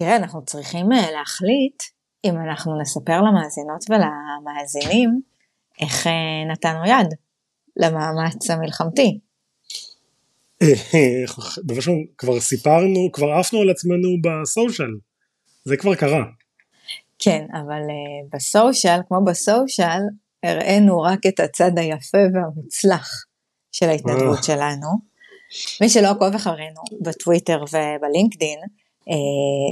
[0.00, 1.82] תראה, אנחנו צריכים אה, להחליט
[2.24, 5.20] אם אנחנו נספר למאזינות ולמאזינים
[5.80, 6.12] איך אה,
[6.52, 7.14] נתנו יד
[7.76, 9.18] למאמץ המלחמתי.
[11.76, 14.90] ראשון, כבר סיפרנו, כבר עפנו על עצמנו בסושיאל,
[15.64, 16.24] זה כבר קרה.
[17.18, 20.02] כן, אבל uh, בסושיאל, כמו בסושיאל,
[20.42, 23.24] הראינו רק את הצד היפה והמוצלח
[23.72, 24.42] של ההתנדבות אה.
[24.42, 24.88] שלנו.
[25.80, 28.60] מי שלא עוקב אחרינו בטוויטר ובלינקדין,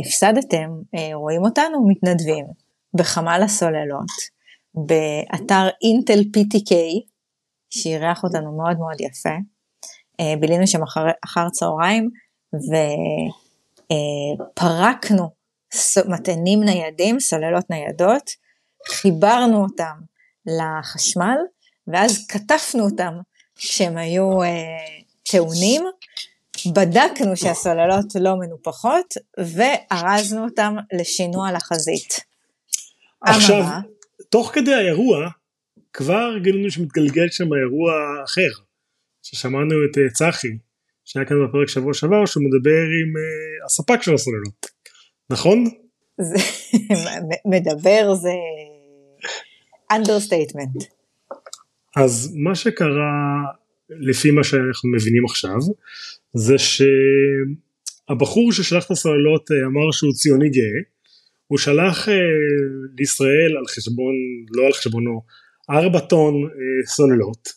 [0.00, 2.46] הפסדתם, uh, רואים אותנו מתנדבים
[2.94, 4.06] בחמ"ל הסוללות,
[4.74, 6.74] באתר אינטל PTK,
[7.70, 9.36] שאירח אותנו מאוד מאוד יפה.
[10.22, 12.10] Uh, בילינו שם אחר, אחר צהריים
[14.54, 15.30] ופרקנו
[15.74, 18.30] uh, מטענים ניידים, סוללות ניידות,
[18.88, 19.96] חיברנו אותם
[20.46, 21.36] לחשמל,
[21.86, 23.14] ואז כתפנו אותם
[23.56, 24.48] כשהם היו אה,
[25.30, 25.82] טעונים,
[26.66, 32.20] בדקנו שהסוללות לא מנופחות, וארזנו אותם לשינוע לחזית.
[33.20, 33.80] עכשיו, אמרה,
[34.28, 35.28] תוך כדי האירוע,
[35.92, 37.92] כבר גילינו שמתגלגל שם אירוע
[38.24, 38.62] אחר,
[39.22, 40.58] ששמענו את uh, צחי,
[41.04, 44.66] שהיה כאן בפרק שבוע שעבר, שהוא מדבר עם uh, הספק של הסוללות.
[45.30, 45.64] נכון?
[46.20, 46.36] זה,
[47.52, 48.32] מדבר זה
[49.92, 50.84] understatement.
[51.96, 53.42] אז מה שקרה
[53.90, 55.58] לפי מה שאנחנו מבינים עכשיו
[56.34, 60.80] זה שהבחור ששלח את הסוללות אה, אמר שהוא ציוני גאה
[61.46, 62.14] הוא שלח אה,
[62.98, 64.14] לישראל על חשבון,
[64.56, 65.22] לא על חשבונו,
[65.70, 67.48] ארבע טון אה, סוללות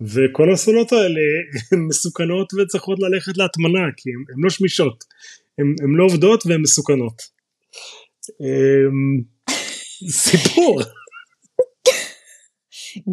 [0.00, 1.20] וכל הסוללות האלה
[1.88, 5.04] מסוכנות וצריכות ללכת להטמנה כי הן לא שמישות
[5.58, 7.22] הן לא עובדות והן מסוכנות.
[8.40, 9.22] אמ,
[10.10, 10.80] סיפור.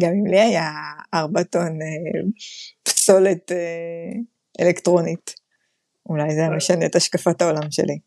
[0.02, 0.70] גם אם לי היה
[1.14, 1.78] ארבע טון
[2.82, 3.52] פסולת
[4.60, 5.34] אלקטרונית,
[6.08, 7.98] אולי זה היה משנה את השקפת העולם שלי.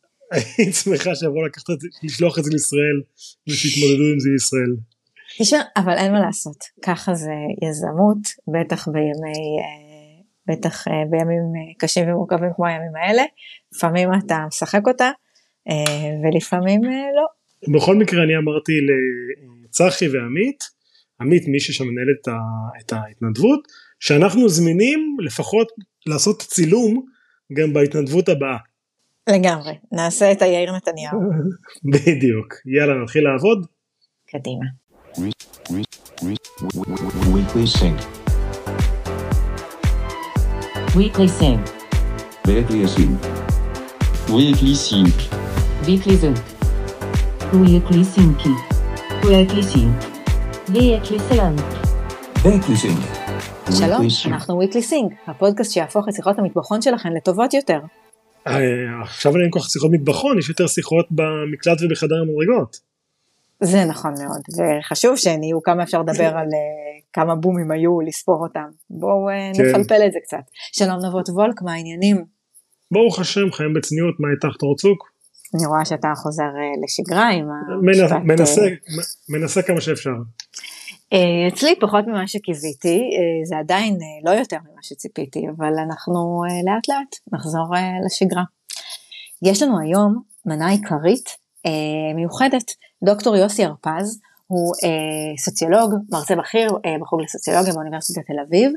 [0.58, 3.02] היית שמחה שיבואו לקחת את זה, לשלוח את זה לישראל
[3.48, 4.76] ושהתמודדו עם זה לישראל.
[5.40, 7.31] תשמע, אבל אין מה לעשות, ככה זה
[7.62, 10.03] יזמות, בטח בימי אה,
[10.47, 13.24] בטח אה, בימים אה, קשים ומורכבים כמו הימים האלה,
[13.75, 15.12] לפעמים אתה משחק אותה
[15.70, 17.25] אה, ולפעמים לא.
[17.75, 18.74] בכל מקרה אני אמרתי
[19.66, 20.64] לצחי ועמית,
[21.22, 22.35] עמית מי ששם מנהל
[22.81, 23.59] את ההתנדבות,
[24.00, 25.68] שאנחנו זמינים לפחות
[26.08, 27.06] לעשות צילום
[27.53, 28.58] גם בהתנדבות הבאה.
[29.30, 31.19] לגמרי, נעשה את היאיר נתניהו.
[31.84, 33.66] בדיוק, יאללה נתחיל לעבוד.
[34.30, 34.66] קדימה.
[37.34, 38.00] Weekly Sync.
[40.96, 41.62] Weekly Sync.
[42.47, 43.18] Weekly Sync.
[44.35, 45.16] Weekly Sync.
[45.88, 46.18] Weekly
[48.14, 48.38] Sync.
[49.24, 49.97] Weekly Sync.
[50.75, 51.52] Weekly Sync.
[52.44, 53.22] Weekly Sync.
[53.72, 57.79] שלום, אנחנו Weekly Sync, הפודקאסט שיהפוך את שיחות המטבחון שלכם לטובות יותר.
[59.01, 62.78] עכשיו אין כל כך שיחות מטבחון, יש יותר שיחות במקלט ובחדר המדרגות.
[63.59, 68.44] זה נכון מאוד, וחשוב שהן יהיו כמה אפשר לדבר על uh, כמה בומים היו, לספור
[68.44, 68.69] אותם.
[68.90, 69.63] בואו uh, כן.
[69.63, 70.44] נפלפל את זה קצת.
[70.72, 72.25] שלום נבות וולק, מה העניינים?
[72.91, 75.13] ברוך השם, חיים בצניעות, מה איתך תורצוק?
[75.56, 76.50] אני רואה שאתה חוזר
[76.84, 78.18] לשגרה עם המשפט...
[79.29, 80.12] מנסה כמה שאפשר.
[81.13, 86.41] Uh, אצלי פחות ממה שקיוויתי, uh, זה עדיין uh, לא יותר ממה שציפיתי, אבל אנחנו
[86.66, 87.66] לאט לאט נחזור
[88.06, 88.44] לשגרה.
[89.41, 91.29] יש לנו היום מנה עיקרית
[92.16, 92.72] מיוחדת.
[93.03, 98.72] דוקטור יוסי הרפז הוא אה, סוציולוג, מרצה בכיר אה, בחוג לסוציולוגיה באוניברסיטת תל אביב,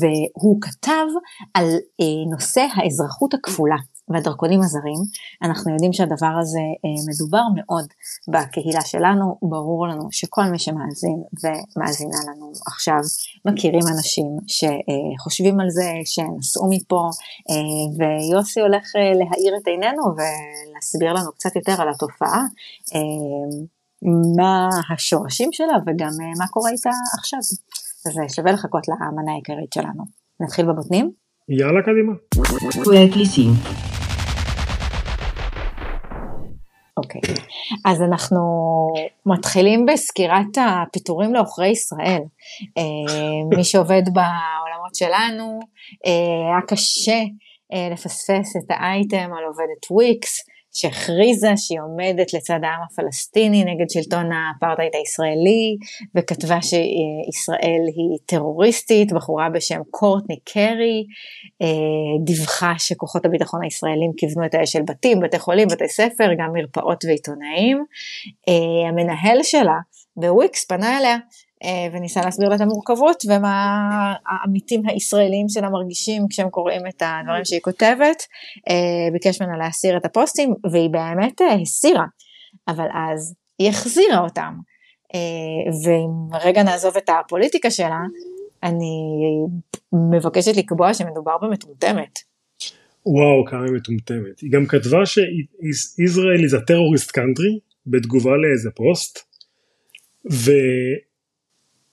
[0.00, 1.06] והוא כתב
[1.54, 1.68] על
[2.00, 3.76] אה, נושא האזרחות הכפולה
[4.08, 5.00] והדרכונים הזרים.
[5.42, 7.86] אנחנו יודעים שהדבר הזה אה, מדובר מאוד
[8.28, 13.00] בקהילה שלנו, ברור לנו שכל מי שמאזין ומאזינה לנו עכשיו
[13.44, 17.10] מכירים אנשים שחושבים על זה, שנסעו מפה,
[17.50, 22.42] אה, ויוסי הולך אה, להאיר את עינינו ולהסביר לנו קצת יותר על התופעה.
[22.94, 23.74] אה,
[24.36, 27.38] מה השורשים שלה וגם אה, מה קורה איתה עכשיו.
[28.06, 30.04] אז אה, שווה לחכות למנה העיקרית שלנו.
[30.40, 31.10] נתחיל בבוטנים?
[31.48, 32.12] יאללה קדימה.
[36.96, 37.40] אוקיי, okay.
[37.84, 38.40] אז אנחנו
[39.26, 42.22] מתחילים בסקירת הפיטורים לעוכרי ישראל.
[42.78, 45.58] אה, מי שעובד בעולמות שלנו,
[46.04, 47.20] היה קשה
[47.92, 50.38] לפספס את האייטם על עובדת וויקס,
[50.74, 55.76] שהכריזה שהיא עומדת לצד העם הפלסטיני נגד שלטון האפרטהייד הישראלי,
[56.14, 61.04] וכתבה שישראל היא טרוריסטית, בחורה בשם קורטני קרי,
[61.62, 66.52] אה, דיווחה שכוחות הביטחון הישראלים כיוונו את האש של בתים, בתי חולים, בתי ספר, גם
[66.52, 67.84] מרפאות ועיתונאים.
[68.48, 69.78] אה, המנהל שלה
[70.16, 71.16] בוויקס פנה אליה
[71.92, 73.78] וניסה להסביר לה את המורכבות ומה
[74.26, 78.22] העמיתים הישראלים שלה מרגישים כשהם קוראים את הדברים שהיא כותבת.
[78.70, 82.04] אה, ביקש ממנה להסיר את הפוסטים והיא באמת אה, הסירה,
[82.68, 84.54] אבל אז היא החזירה אותם.
[85.84, 88.00] ואם רגע נעזוב את הפוליטיקה שלה,
[88.62, 88.96] אני
[90.10, 92.18] מבקשת לקבוע שמדובר במטומטמת.
[93.06, 94.40] וואו כמה היא מטומטמת.
[94.40, 99.18] היא גם כתבה שישראל is a terrorist country בתגובה לאיזה פוסט.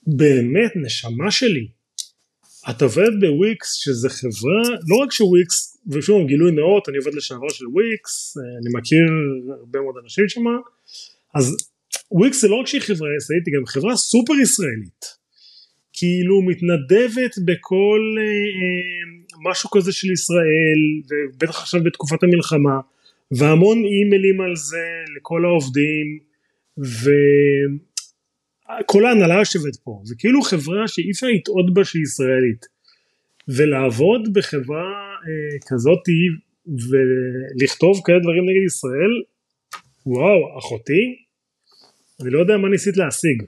[0.06, 1.66] ובאמת נשמה שלי
[2.70, 7.66] את עובדת בוויקס שזה חברה לא רק שוויקס ושוב גילוי נאות אני עובד לשעבר של
[7.66, 9.02] וויקס אני מכיר
[9.60, 10.44] הרבה מאוד אנשים שם
[11.34, 11.56] אז
[12.10, 15.22] וויקס זה לא רק שהיא חברה ישראלית היא גם חברה סופר ישראלית.
[15.92, 22.80] כאילו מתנדבת בכל אה, אה, משהו כזה של ישראל ובטח עכשיו בתקופת המלחמה
[23.30, 26.18] והמון אימיילים על זה לכל העובדים
[28.80, 30.00] וכל ההנהלה יושבת פה.
[30.04, 32.66] זה כאילו חברה שאי אפשר לטעות בה שהיא ישראלית.
[33.48, 34.90] ולעבוד בחברה
[35.26, 36.20] אה, כזאתי
[36.66, 39.22] ולכתוב כאלה דברים נגד ישראל
[40.06, 41.02] וואו אחותי.
[42.20, 43.42] אני לא יודע מה ניסית להשיג.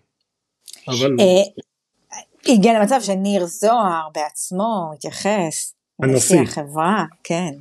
[0.89, 6.41] אבל אה, הגיע למצב שניר זוהר בעצמו התייחס הנשיא.
[6.41, 7.55] החברה, כן.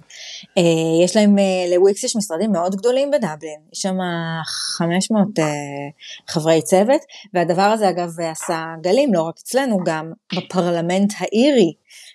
[0.44, 3.98] Uh, יש להם, uh, לוויקס יש משרדים מאוד גדולים בדבלין, יש שם
[4.78, 5.44] 500 uh,
[6.28, 7.02] חברי צוות,
[7.34, 11.74] והדבר הזה אגב עשה גלים, לא רק אצלנו, גם בפרלמנט האירי,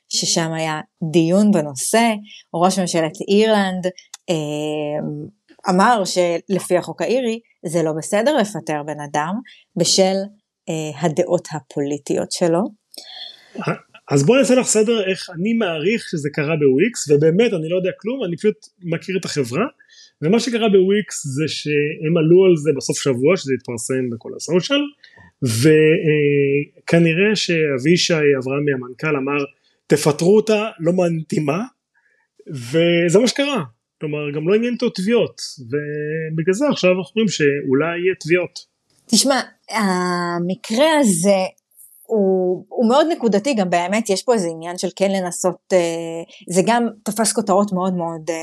[0.08, 0.80] ששם היה
[1.12, 2.12] דיון בנושא,
[2.54, 3.86] ראש ממשלת אירלנד
[5.68, 9.34] אמר שלפי החוק האירי זה לא בסדר לפטר בן אדם
[9.76, 10.16] בשל
[11.00, 12.60] הדעות הפוליטיות שלו.
[14.10, 17.90] אז בואי נעשה לך סדר איך אני מעריך שזה קרה בוויקס ובאמת אני לא יודע
[18.00, 19.66] כלום אני פשוט מכיר את החברה
[20.22, 24.80] ומה שקרה בוויקס זה שהם עלו על זה בסוף שבוע שזה התפרסם בכל הסושיאל
[25.42, 29.44] וכנראה שאבישי אברהמי המנכ"ל אמר
[29.86, 31.62] תפטרו אותה לא מעניינתי מה
[32.50, 33.62] וזה מה שקרה
[34.00, 38.58] כלומר גם לא עניין אותו תביעות ובגלל זה עכשיו אנחנו אומרים שאולי יהיה תביעות.
[39.06, 39.40] תשמע
[39.70, 41.38] המקרה הזה
[42.08, 46.62] הוא, הוא מאוד נקודתי, גם באמת יש פה איזה עניין של כן לנסות, אה, זה
[46.66, 48.34] גם תפס כותרות מאוד מאוד אה,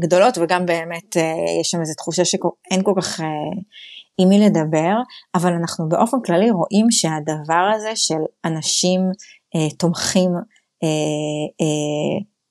[0.00, 3.20] גדולות וגם באמת אה, יש שם איזו תחושה שאין כל כך
[4.18, 4.94] עם מי לדבר,
[5.34, 9.00] אבל אנחנו באופן כללי רואים שהדבר הזה של אנשים
[9.78, 10.30] תומכים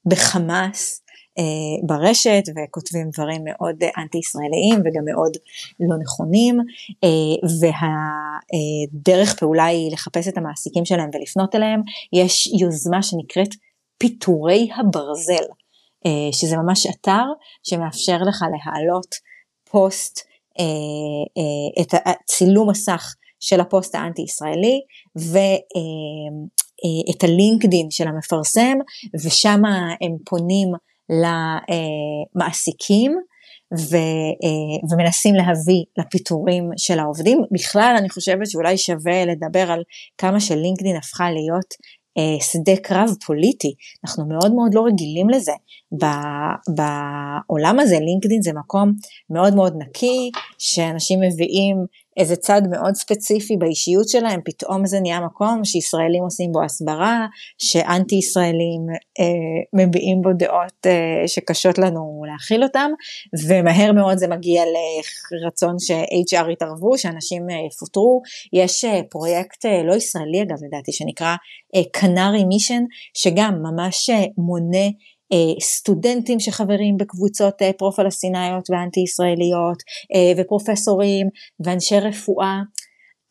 [0.06, 1.03] בחמאס,
[1.40, 5.32] אה, ברשת וכותבים דברים מאוד אנטי ישראליים וגם מאוד
[5.80, 6.60] לא נכונים
[7.04, 7.48] אה,
[9.04, 11.82] והדרך פעולה היא לחפש את המעסיקים שלהם ולפנות אליהם.
[12.14, 13.50] יש יוזמה שנקראת
[13.98, 15.46] פיטורי הברזל
[16.06, 17.24] אה, שזה ממש אתר
[17.64, 19.16] שמאפשר לך להעלות
[19.72, 20.20] פוסט
[21.82, 24.82] את הצילום מסך של הפוסט האנטי ישראלי
[25.16, 25.64] ואת
[27.24, 28.78] הלינקדין של המפרסם
[29.26, 29.62] ושם
[30.02, 30.74] הם פונים
[31.10, 33.20] למעסיקים
[33.78, 33.96] ו,
[34.44, 37.42] אה, ומנסים להביא לפיטורים של העובדים.
[37.52, 39.84] בכלל אני חושבת שאולי שווה לדבר על
[40.18, 41.74] כמה שלינקדאין הפכה להיות
[42.18, 43.74] אה, שדה קרב פוליטי,
[44.06, 45.52] אנחנו מאוד מאוד לא רגילים לזה.
[46.76, 48.92] בעולם הזה לינקדאין זה מקום
[49.30, 51.78] מאוד מאוד נקי, שאנשים מביאים
[52.18, 57.26] איזה צד מאוד ספציפי באישיות שלהם, פתאום זה נהיה מקום שישראלים עושים בו הסברה,
[57.58, 58.82] שאנטי ישראלים
[59.20, 62.92] אה, מביעים בו דעות אה, שקשות לנו להכיל אותם,
[63.48, 64.64] ומהר מאוד זה מגיע
[65.44, 68.22] לרצון ש-HR יתערבו, שאנשים אה, יפוטרו.
[68.54, 71.36] יש אה, פרויקט אה, לא ישראלי אגב לדעתי, שנקרא
[71.92, 74.90] קנרי מישן, שגם ממש אה, מונה אה,
[75.60, 79.78] סטודנטים שחברים בקבוצות אה, פרו-פלסטיניות ואנטי ישראליות
[80.16, 81.28] אה, ופרופסורים
[81.66, 82.60] ואנשי רפואה.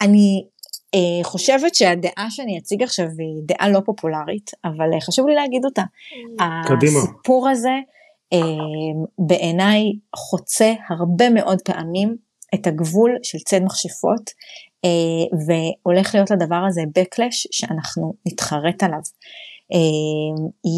[0.01, 0.45] אני
[1.23, 5.83] חושבת שהדעה שאני אציג עכשיו היא דעה לא פופולרית, אבל חשוב לי להגיד אותה.
[6.67, 6.99] קדימה.
[6.99, 7.71] הסיפור הזה
[9.27, 9.83] בעיניי
[10.17, 12.17] חוצה הרבה מאוד פעמים
[12.55, 14.31] את הגבול של ציד מכשפות,
[15.47, 19.01] והולך להיות לדבר הזה backlash שאנחנו נתחרט עליו.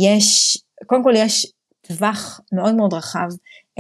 [0.09, 3.29] יש קודם כל יש טווח מאוד מאוד רחב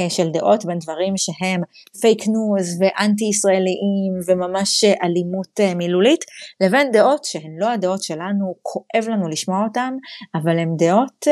[0.08, 1.60] של דעות בין דברים שהם
[2.00, 6.24] פייק ניוז ואנטי ישראליים וממש אה, אלימות אה, מילולית
[6.60, 9.94] לבין דעות שהן לא הדעות שלנו, כואב לנו לשמוע אותן,
[10.34, 11.26] אבל הן דעות,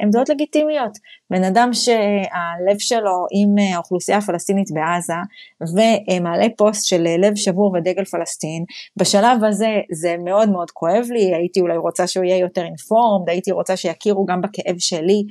[0.00, 0.92] הן דעות לגיטימיות.
[1.30, 5.12] בן אדם שהלב שלו עם האוכלוסייה הפלסטינית בעזה
[5.60, 8.64] ומעלה פוסט של לב שבור ודגל פלסטין,
[8.96, 13.52] בשלב הזה זה מאוד מאוד כואב לי, הייתי אולי רוצה שהוא יהיה יותר informed, הייתי
[13.52, 15.22] רוצה שיכירו גם בכאב שלי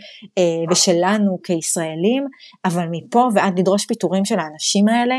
[0.71, 2.27] ושלנו כישראלים,
[2.67, 5.15] אבל מפה ועד לדרוש פיטורים של האנשים האלה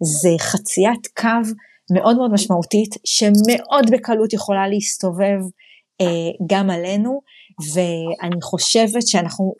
[0.00, 1.52] זה חציית קו
[1.94, 5.38] מאוד מאוד משמעותית, שמאוד בקלות יכולה להסתובב
[6.00, 7.20] אה, גם עלינו,
[7.74, 9.54] ואני חושבת שאנחנו,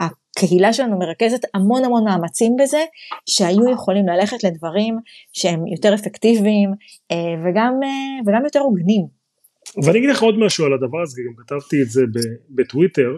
[0.00, 2.84] הקהילה שלנו מרכזת המון המון מאמצים בזה,
[3.26, 4.98] שהיו יכולים ללכת לדברים
[5.32, 6.70] שהם יותר אפקטיביים
[7.10, 9.06] אה, וגם, אה, וגם יותר הוגנים.
[9.84, 12.02] ואני אגיד לך עוד משהו על הדבר הזה, גם כתבתי את זה
[12.50, 13.10] בטוויטר.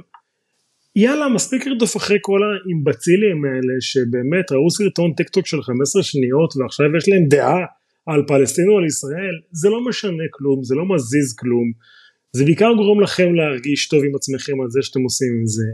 [1.00, 6.56] יאללה, מספיק לרדוף אחרי כל האימבצילים האלה שבאמת ראו סרטון טיק טוק של 15 שניות
[6.56, 7.64] ועכשיו יש להם דעה
[8.06, 11.72] על פלסטין או על ישראל, זה לא משנה כלום, זה לא מזיז כלום,
[12.32, 15.66] זה בעיקר גורם לכם להרגיש טוב עם עצמכם על זה שאתם עושים עם זה.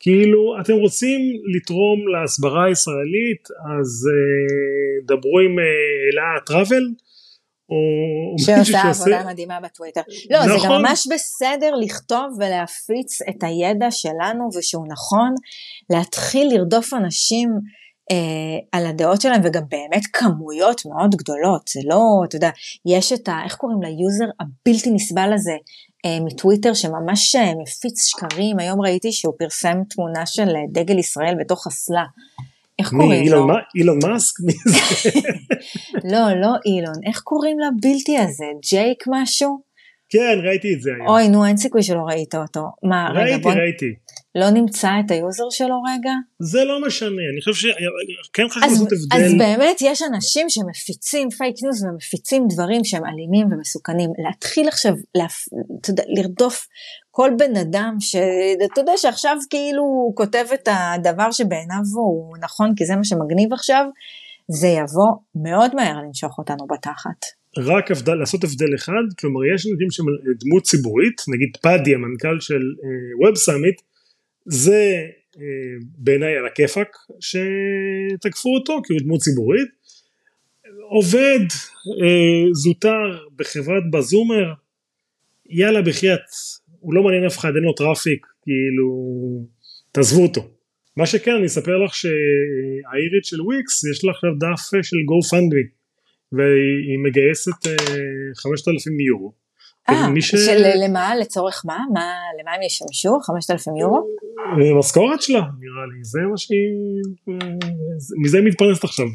[0.00, 1.20] כאילו, אתם רוצים
[1.54, 3.48] לתרום להסברה הישראלית,
[3.78, 5.64] אז אה, דברו עם אה,
[6.12, 6.84] אלה טראבל,
[7.70, 10.00] או שעושה עבודה מדהימה בטוויטר.
[10.30, 10.48] לא, נכון.
[10.48, 10.82] זה גם נכון.
[10.82, 15.34] ממש בסדר לכתוב ולהפיץ את הידע שלנו ושהוא נכון,
[15.90, 17.50] להתחיל לרדוף אנשים
[18.10, 18.16] אה,
[18.72, 22.50] על הדעות שלהם וגם באמת כמויות מאוד גדולות, זה לא, אתה יודע,
[22.86, 23.38] יש את ה...
[23.44, 25.56] איך קוראים ליוזר הבלתי נסבל הזה
[26.06, 31.34] אה, מטוויטר שממש אה, מפיץ שקרים, היום ראיתי שהוא פרסם תמונה של אה, דגל ישראל
[31.40, 32.04] בתוך אסלה.
[32.80, 33.46] איך קוראים לו?
[33.74, 34.34] אילון מאסק?
[34.40, 35.10] מי זה?
[36.12, 38.44] לא, לא אילון, איך קוראים לבלתי הזה?
[38.70, 39.60] ג'ייק משהו?
[40.08, 41.08] כן, ראיתי את זה היום.
[41.08, 42.60] אוי, נו, אין סיכוי שלא ראית אותו.
[42.82, 43.52] מה, ראיתי, רגע, בוא...
[43.52, 43.94] ראיתי.
[44.34, 46.12] לא נמצא את היוזר שלו רגע?
[46.38, 49.24] זה לא משנה, אני חושב שכן חשוב לעשות הבדל.
[49.24, 54.10] אז באמת יש אנשים שמפיצים פייק ניוז ומפיצים דברים שהם אלימים ומסוכנים.
[54.26, 55.44] להתחיל עכשיו להפ...
[55.82, 56.66] תדע, לרדוף
[57.10, 62.86] כל בן אדם שאתה יודע שעכשיו כאילו הוא כותב את הדבר שבעיניו הוא נכון כי
[62.86, 63.84] זה מה שמגניב עכשיו,
[64.48, 67.40] זה יבוא מאוד מהר לנשוך אותנו בתחת.
[67.58, 70.06] רק הבדל, לעשות הבדל אחד, כלומר יש אנשים שהם
[70.40, 72.62] דמות ציבורית, נגיד פאדי המנכ"ל של
[73.24, 73.80] Web אה, Summit,
[74.46, 75.38] זה אה,
[75.98, 79.68] בעיניי על הכיפאק שתקפו אותו כי הוא דמות ציבורית,
[80.90, 84.52] עובד אה, זוטר בחברת בזומר,
[85.50, 86.20] יאללה בחייאת,
[86.80, 88.88] הוא לא מעניין אף אחד, אין לו traffic, כאילו,
[89.92, 90.50] תעזבו אותו.
[90.96, 95.80] מה שכן, אני אספר לך שהאירית של וויקס, יש לה עכשיו דף של GoFundMe.
[96.32, 97.66] והיא מגייסת
[98.36, 99.32] 5,000 אה, יורו.
[99.88, 100.30] אה, ש...
[100.30, 101.16] של למה?
[101.16, 101.78] לצורך מה?
[101.92, 102.14] מה?
[102.40, 103.20] למה הם ישמשו?
[103.20, 104.06] 5,000 יורו?
[104.76, 106.58] המשכורת שלה, נראה לי, זה מה שהיא...
[108.24, 109.06] מזה היא מתפרנסת עכשיו.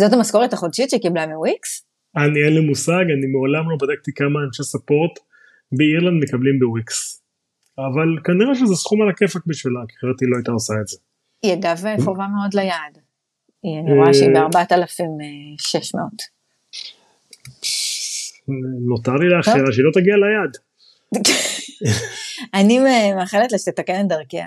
[0.00, 1.86] זאת המשכורת החודשית שקיבלה מוויקס?
[2.16, 5.18] אני אין לי מושג, אני מעולם לא בדקתי כמה אנשי ספורט
[5.72, 7.22] באירלנד מקבלים בוויקס.
[7.78, 10.96] אבל כנראה שזה סכום על הכיפאק בשבילה, כי אחרת היא לא הייתה עושה את זה.
[11.42, 12.98] היא אגב קרובה מאוד ליעד.
[13.64, 15.98] אני רואה שהיא ב-4,600.
[18.88, 20.56] נותר לי לאחר שהיא לא תגיע ליעד.
[22.60, 22.78] אני
[23.16, 24.46] מאחלת לה שתתקן את דרכיה.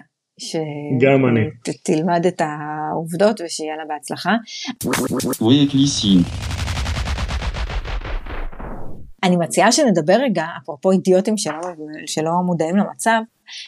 [1.02, 1.42] גם אני.
[1.68, 4.36] שתלמד את העובדות ושיהיה לה בהצלחה.
[9.24, 11.60] אני מציעה שנדבר רגע, אפרופו אידיוטים שלא,
[12.06, 13.20] שלא מודעים למצב,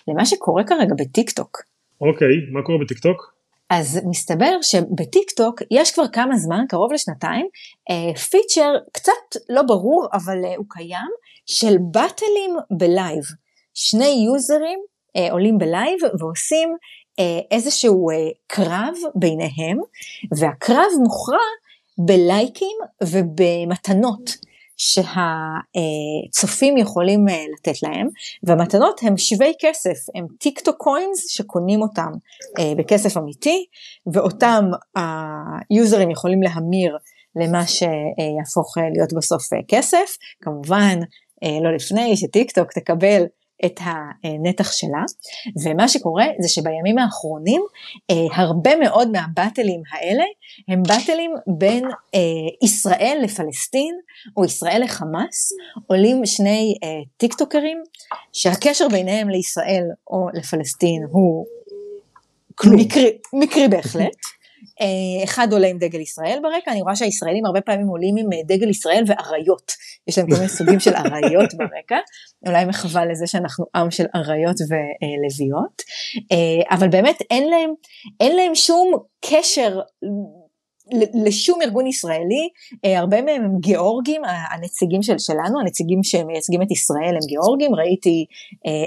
[0.08, 1.58] למה שקורה כרגע בטיק טוק.
[2.02, 3.39] אוקיי, מה קורה בטיק טוק?
[3.70, 7.48] אז מסתבר שבטיק טוק יש כבר כמה זמן, קרוב לשנתיים,
[8.30, 11.10] פיצ'ר אה, קצת לא ברור, אבל אה, הוא קיים,
[11.46, 13.24] של באטלים בלייב.
[13.74, 14.80] שני יוזרים
[15.16, 16.76] אה, עולים בלייב ועושים
[17.52, 18.10] איזשהו
[18.48, 19.78] קרב ביניהם,
[20.38, 21.38] והקרב מוכרע
[21.98, 24.49] בלייקים ובמתנות.
[24.80, 28.08] שהצופים יכולים אה, לתת להם,
[28.44, 32.12] והמתנות הם שווי כסף, הם TikTok coins שקונים אותם
[32.60, 33.66] אה, בכסף אמיתי,
[34.14, 34.64] ואותם
[34.96, 36.98] היוזרים יכולים להמיר
[37.36, 41.00] למה שיהפוך אה, להיות בסוף כסף, כמובן
[41.64, 43.24] לא לפני שטיק טוק תקבל
[43.66, 43.80] את
[44.24, 45.04] הנתח שלה,
[45.64, 47.62] ומה שקורה זה שבימים האחרונים
[48.12, 50.24] אה, הרבה מאוד מהבטלים האלה
[50.68, 51.86] הם באטלים בין
[52.16, 52.20] אה,
[52.64, 53.96] ישראל לפלסטין
[54.38, 55.52] או ישראל לחמאס,
[55.88, 57.84] עולים שני אה, טיק טוקרים
[58.34, 61.46] שהקשר ביניהם לישראל או לפלסטין הוא
[62.66, 64.39] מקרי, מקרי בהחלט.
[64.82, 68.38] אה, אחד עולה עם דגל ישראל ברקע, אני רואה שהישראלים הרבה פעמים עולים עם אה,
[68.56, 69.72] דגל ישראל ואריות,
[70.08, 71.98] יש להם כל מיני סוגים של אריות ברקע,
[72.48, 75.82] אולי מחווה לזה שאנחנו עם של אריות ולוויות,
[76.32, 77.74] אה, אבל באמת אין להם,
[78.20, 78.92] אין להם שום
[79.26, 79.80] קשר
[81.26, 82.50] לשום ארגון ישראלי,
[82.84, 88.26] הרבה מהם הם גיאורגים, הנציגים של, שלנו, הנציגים שמייצגים את ישראל הם גיאורגים, ראיתי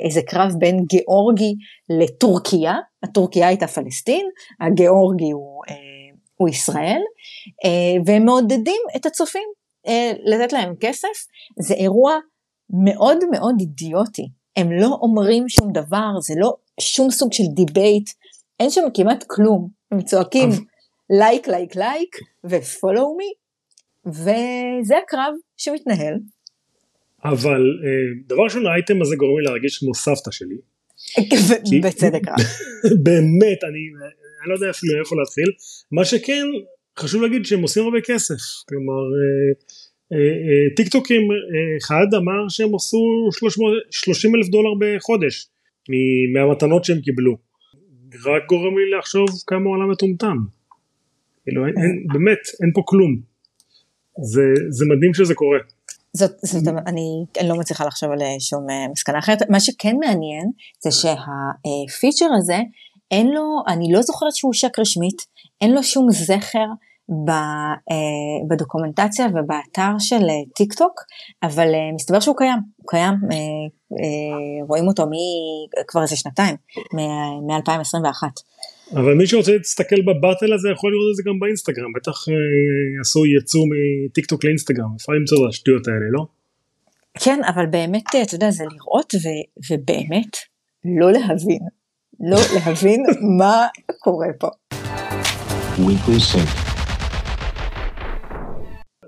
[0.04, 1.54] איזה קרב בין גיאורגי
[1.88, 4.26] לטורקיה, הטורקיה הייתה פלסטין,
[4.61, 5.62] הגיאורגי הוא,
[6.37, 7.00] הוא ישראל,
[8.06, 9.49] והם מעודדים את הצופים
[10.25, 11.26] לתת להם כסף,
[11.61, 12.18] זה אירוע
[12.85, 18.11] מאוד מאוד אידיוטי, הם לא אומרים שום דבר, זה לא שום סוג של debate,
[18.61, 20.49] אין שם כמעט כלום, הם צועקים
[21.19, 23.42] like like like ו-follow me.
[24.07, 26.14] וזה הקרב שמתנהל.
[27.25, 30.57] אבל אה, דבר ראשון האייטם הזה גורם לי להרגיש כמו סבתא שלי.
[31.83, 32.37] בצדק רב.
[33.04, 33.83] באמת, אני,
[34.40, 35.50] אני לא יודע אפילו איפה להתחיל.
[35.92, 36.47] מה שכן,
[36.99, 38.40] חשוב להגיד שהם עושים הרבה כסף.
[38.69, 39.02] כלומר,
[40.12, 41.23] אה, אה, טיק טוקים
[41.83, 45.49] אחד אמר שהם עשו 300 30 אלף דולר בחודש
[46.35, 47.37] מהמתנות שהם קיבלו.
[48.25, 50.37] רק גורם לי לחשוב כמה העולם מטומטם.
[51.45, 53.13] כאילו, אין, אין, באמת, אין פה כלום.
[54.23, 55.59] זה, זה מדהים שזה קורה.
[56.13, 59.51] זאת, זאת, אני, אני לא מצליחה לחשוב על אה, שום אה, מסקנה אחרת.
[59.51, 60.51] מה שכן מעניין
[60.83, 62.59] זה שהפיצ'ר הזה,
[63.11, 65.23] אין לו, אני לא זוכרת שהוא הושק רשמית,
[65.61, 66.65] אין לו שום זכר אה,
[68.49, 71.00] בדוקומנטציה ובאתר של אה, טיק טוק,
[71.42, 73.37] אבל אה, מסתבר שהוא קיים, הוא קיים, אה,
[74.02, 76.57] אה, רואים אותו מ- כבר איזה שנתיים,
[77.47, 78.23] מ-2021.
[78.97, 82.35] אבל מי שרוצה להסתכל בבטל הזה יכול לראות את זה גם באינסטגרם, בטח אה,
[83.00, 86.26] עשו יצוא מטיק טוק לאינסטגרם, אפשר למצוא את השטויות האלה, לא?
[87.19, 89.28] כן, אבל באמת, אה, אתה יודע, זה לראות ו,
[89.71, 90.37] ובאמת
[90.85, 91.61] לא להבין,
[92.21, 93.02] לא להבין
[93.38, 93.66] מה
[93.99, 94.49] קורה פה.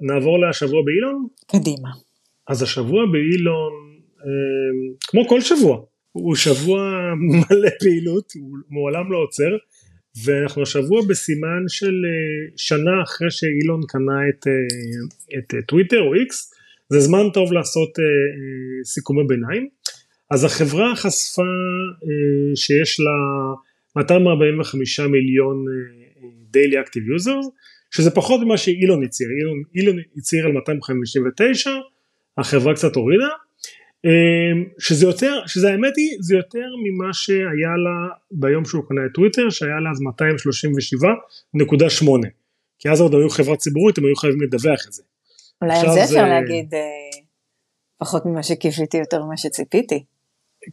[0.07, 1.27] נעבור לשבוע באילון?
[1.47, 1.89] קדימה.
[2.49, 3.73] אז השבוע באילון,
[4.21, 5.81] אה, כמו כל שבוע,
[6.13, 6.81] הוא שבוע
[7.31, 9.57] מלא פעילות, הוא מעולם לא עוצר,
[10.25, 16.15] ואנחנו השבוע בסימן של אה, שנה אחרי שאילון קנה את, אה, את אה, טוויטר או
[16.15, 16.55] איקס,
[16.89, 17.91] זה זמן טוב לעשות
[18.85, 19.69] סיכומי ביניים.
[20.31, 21.43] אז החברה חשפה
[22.55, 23.13] שיש לה
[23.97, 25.65] 245 מיליון
[26.51, 27.47] daily active users,
[27.97, 31.71] שזה פחות ממה שאילון הצהיר, אילון, אילון הצהיר על 259,
[32.39, 33.29] החברה קצת הורידה,
[34.07, 34.11] אה,
[34.79, 37.45] שזה יותר, שזה האמת היא, זה יותר ממה שהיה
[37.85, 37.97] לה
[38.31, 42.29] ביום שהוא קנה את טוויטר, שהיה לה אז 237.8,
[42.79, 45.03] כי אז עוד היו חברה ציבורית, הם היו חייבים לדווח את זה.
[45.63, 46.81] אולי על זה זה- אפשר להגיד אה,
[47.99, 50.05] פחות ממה שקיוויתי, יותר ממה שציפיתי.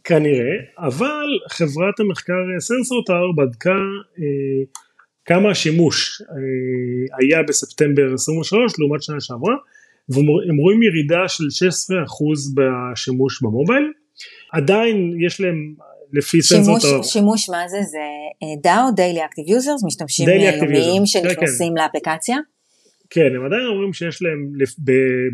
[0.04, 3.70] כנראה, אבל חברת המחקר סנסור טאור בדקה
[4.18, 4.24] אה,
[5.24, 6.26] כמה השימוש אה,
[7.20, 9.54] היה בספטמבר 23 לעומת שנה שעברה,
[10.08, 11.46] והם רואים ירידה של 16%
[12.54, 13.92] בשימוש במובייל.
[14.52, 15.74] עדיין יש להם,
[16.12, 17.76] לפי סנסור שימוש, טאור, שימוש מה זה?
[17.82, 17.98] זה
[18.42, 22.36] אה, DAO, Daily Active Users, משתמשים Active יומיים Users, שנכנסים לאפליקציה.
[23.10, 24.52] כן, הם עדיין אומרים שיש להם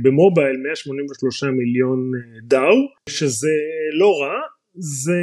[0.03, 2.77] במובייל 183 מיליון אה, דאו,
[3.09, 3.57] שזה
[3.98, 4.35] לא רע,
[4.74, 5.20] זה...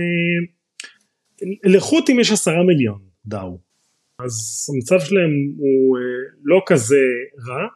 [1.64, 3.58] לחות'ים יש עשרה מיליון דאו,
[4.26, 6.02] אז המצב שלהם הוא אה,
[6.44, 6.96] לא כזה
[7.48, 7.68] רע,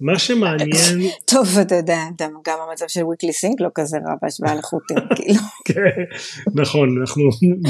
[0.00, 4.96] מה שמעניין, טוב, אתה יודע, גם- המצב של weekly sync לא כזה רע בהשוואה לחוטים,
[5.16, 5.40] כאילו.
[5.64, 6.02] כן,
[6.54, 7.22] נכון, אנחנו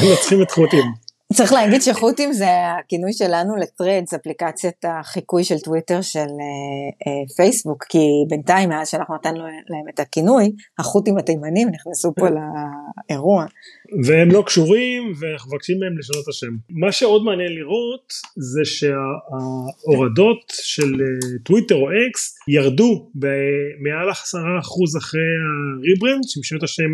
[0.08, 0.85] מנצחים את חוטים,
[1.33, 2.47] צריך להגיד שחוטים זה
[2.79, 6.27] הכינוי שלנו ל Threads, אפליקציית החיקוי של טוויטר של אה,
[7.07, 13.47] אה, פייסבוק, כי בינתיים מאז שאנחנו נתנו להם את הכינוי, החות'ים התימנים נכנסו פה לאירוע.
[14.07, 16.53] והם לא קשורים ואנחנו מבקשים מהם לשנות את השם.
[16.71, 24.97] מה שעוד מעניין לראות זה שההורדות של אה, טוויטר או אקס ירדו במעל עשרה אחוז
[24.97, 25.21] אחרי
[25.78, 26.90] ה rebrand שהם שינו את השם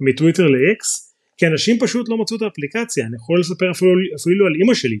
[0.00, 1.07] מטוויטר לאקס
[1.38, 4.98] כי אנשים פשוט לא מצאו את האפליקציה אני יכול לספר אפילו, אפילו על אימא שלי.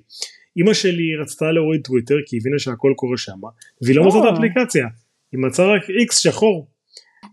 [0.56, 3.40] אימא שלי רצתה להוריד טוויטר כי היא הבינה שהכל קורה שם
[3.82, 4.32] והיא לא מצאה את.
[4.32, 4.86] האפליקציה
[5.32, 6.68] היא מצאה רק איקס שחור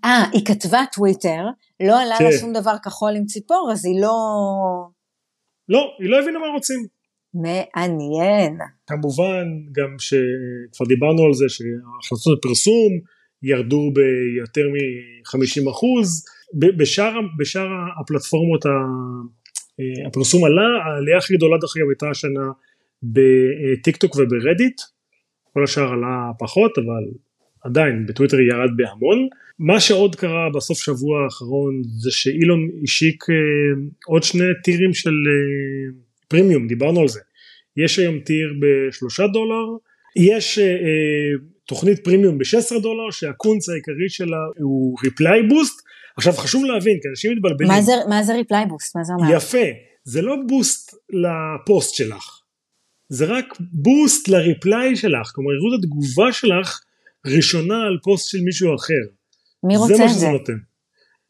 [0.06, 1.44] אה, היא כתבה טוויטר,
[1.80, 2.38] לא עלה לה כן.
[2.40, 4.16] שום דבר כחול עם ציפור, אז היא לא...
[5.70, 6.86] לא היא לא הבינה מה רוצים
[7.34, 8.58] מעניין.
[8.88, 12.92] כמובן גם שכבר דיברנו על זה שההכנסות הפרסום
[13.44, 17.68] ירדו ביותר מ-50 אחוז, בשאר, בשאר
[18.02, 22.52] הפלטפורמות אה, הפרסום עלה, העלייה הכי גדולה דרך אגב הייתה השנה
[23.04, 24.82] בטיק טוק וברדיט,
[25.54, 27.04] כל השאר עלה פחות אבל
[27.64, 29.28] עדיין בטוויטר ירד בהמון.
[29.60, 33.36] מה שעוד קרה בסוף שבוע האחרון זה שאילון השיק אה,
[34.08, 37.20] עוד שני tier ים של אה, פרימיום, דיברנו על זה.
[37.78, 39.66] יש היום tier בשלושה דולר,
[40.16, 40.60] יש
[41.68, 45.85] תוכנית פרימיום ב-16 דולר שהקונץ העיקרי שלה הוא reply boost.
[46.18, 47.68] עכשיו חשוב להבין כי אנשים מתבלבלים.
[47.68, 48.96] מה זה, מה זה reply boost?
[48.96, 49.34] מה זה אומר?
[49.36, 49.66] יפה,
[50.04, 52.40] זה לא boost לפוסט שלך,
[53.10, 56.82] זה רק boost ל reply שלך, כלומר יראו את התגובה שלך
[57.26, 59.04] ראשונה על פוסט של מישהו אחר.
[59.64, 60.30] מי רוצה זה מה את שזה זה?
[60.30, 60.58] נותן.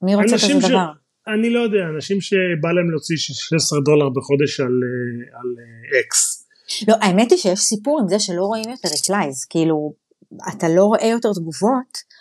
[0.02, 0.88] מי רוצה כזה ש- דבר?
[1.28, 6.48] אני לא יודע, אנשים שבא להם להוציא 16 דולר בחודש על, אה, על אה, אקס.
[6.88, 9.94] לא, האמת היא שיש סיפור עם זה שלא רואים יותר replies, כאילו,
[10.58, 12.15] אתה לא רואה יותר תגובות, אה,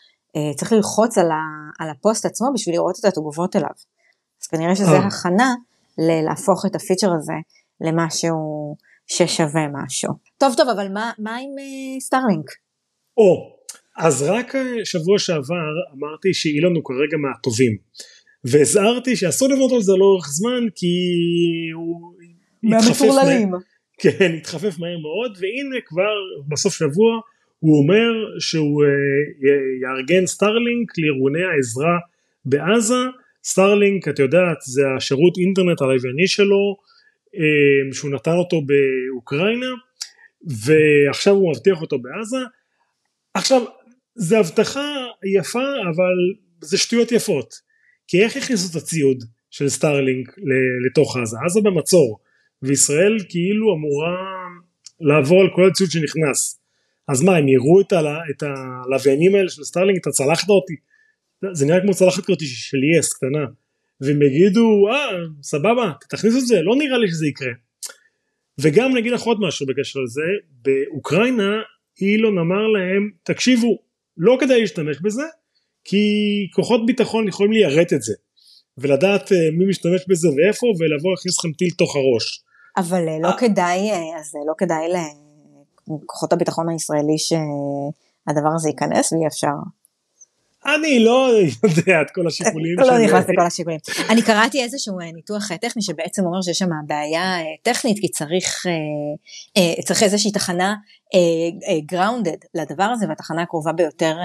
[0.57, 1.40] צריך ללחוץ על, ה,
[1.79, 3.70] על הפוסט עצמו בשביל לראות את התגובות אליו.
[4.42, 5.07] אז כנראה שזה אה.
[5.07, 5.55] הכנה
[5.99, 7.33] להפוך את הפיצ'ר הזה
[7.81, 8.37] למשהו
[9.07, 10.12] ששווה משהו.
[10.38, 12.51] טוב טוב, אבל מה, מה עם אה, סטארלינק?
[13.16, 13.57] או,
[13.99, 15.64] אז רק שבוע שעבר
[15.99, 17.77] אמרתי שאילון הוא כרגע מהטובים
[18.44, 20.87] והזהרתי שאסור לבנות על זה לאורך זמן כי
[21.75, 22.14] הוא
[22.62, 23.51] מהמטורללים.
[23.51, 23.59] מה-
[23.99, 26.14] כן יתחפף מהר מאוד והנה כבר
[26.49, 27.20] בסוף שבוע
[27.64, 28.88] הוא אומר שהוא אה,
[29.83, 31.98] יארגן סטארלינק לארגוני העזרה
[32.44, 33.03] בעזה.
[33.44, 36.77] סטארלינק את יודעת זה השירות אינטרנט הלווייני שלו
[37.37, 39.72] אה, שהוא נתן אותו באוקראינה
[40.64, 42.44] ועכשיו הוא מבטיח אותו בעזה.
[43.35, 43.62] עכשיו
[44.14, 44.94] זה הבטחה
[45.38, 46.14] יפה אבל
[46.61, 47.55] זה שטויות יפות.
[48.09, 50.29] כי איך הכניסו את הציוד של סטארלינק
[50.87, 51.37] לתוך עזה?
[51.46, 52.20] עזה במצור
[52.62, 54.16] וישראל כאילו אמורה
[55.00, 56.63] לעבור על כל הציוד שנכנס
[57.09, 58.07] אז מה הם יראו את, הל...
[58.31, 60.75] את הלוויינים האלה של סטארלינק את הצלחת אותי.
[61.53, 63.45] זה נראה כמו צלחת כזאת של יס קטנה.
[64.01, 67.53] והם יגידו אה סבבה תכניסו את זה לא נראה לי שזה יקרה.
[68.59, 70.23] וגם נגיד לך עוד משהו בקשר לזה
[70.62, 71.62] באוקראינה
[72.01, 73.79] אילון אמר להם תקשיבו
[74.17, 75.23] לא כדאי להשתמש בזה
[75.85, 75.99] כי
[76.55, 78.14] כוחות ביטחון יכולים ליירט את זה.
[78.79, 82.45] ולדעת אה, מי משתמש בזה ואיפה ולבוא להכניס לכם טיל תוך הראש.
[82.77, 84.88] אבל אה, לא כדאי, אה, אז אה, לא כדאי
[85.88, 89.55] לכוחות הביטחון הישראלי שהדבר הזה ייכנס ואי אפשר.
[90.66, 91.31] אני לא
[91.62, 93.79] יודע את כל השיקולים לא נכנס לכל השיקולים.
[94.11, 98.09] אני קראתי איזשהו אה, ניתוח אה, טכני שבעצם אומר שיש שם בעיה אה, טכנית כי
[98.09, 98.66] צריך,
[99.85, 100.75] צריך איזושהי תחנה
[101.92, 104.16] grounded לדבר הזה והתחנה הקרובה ביותר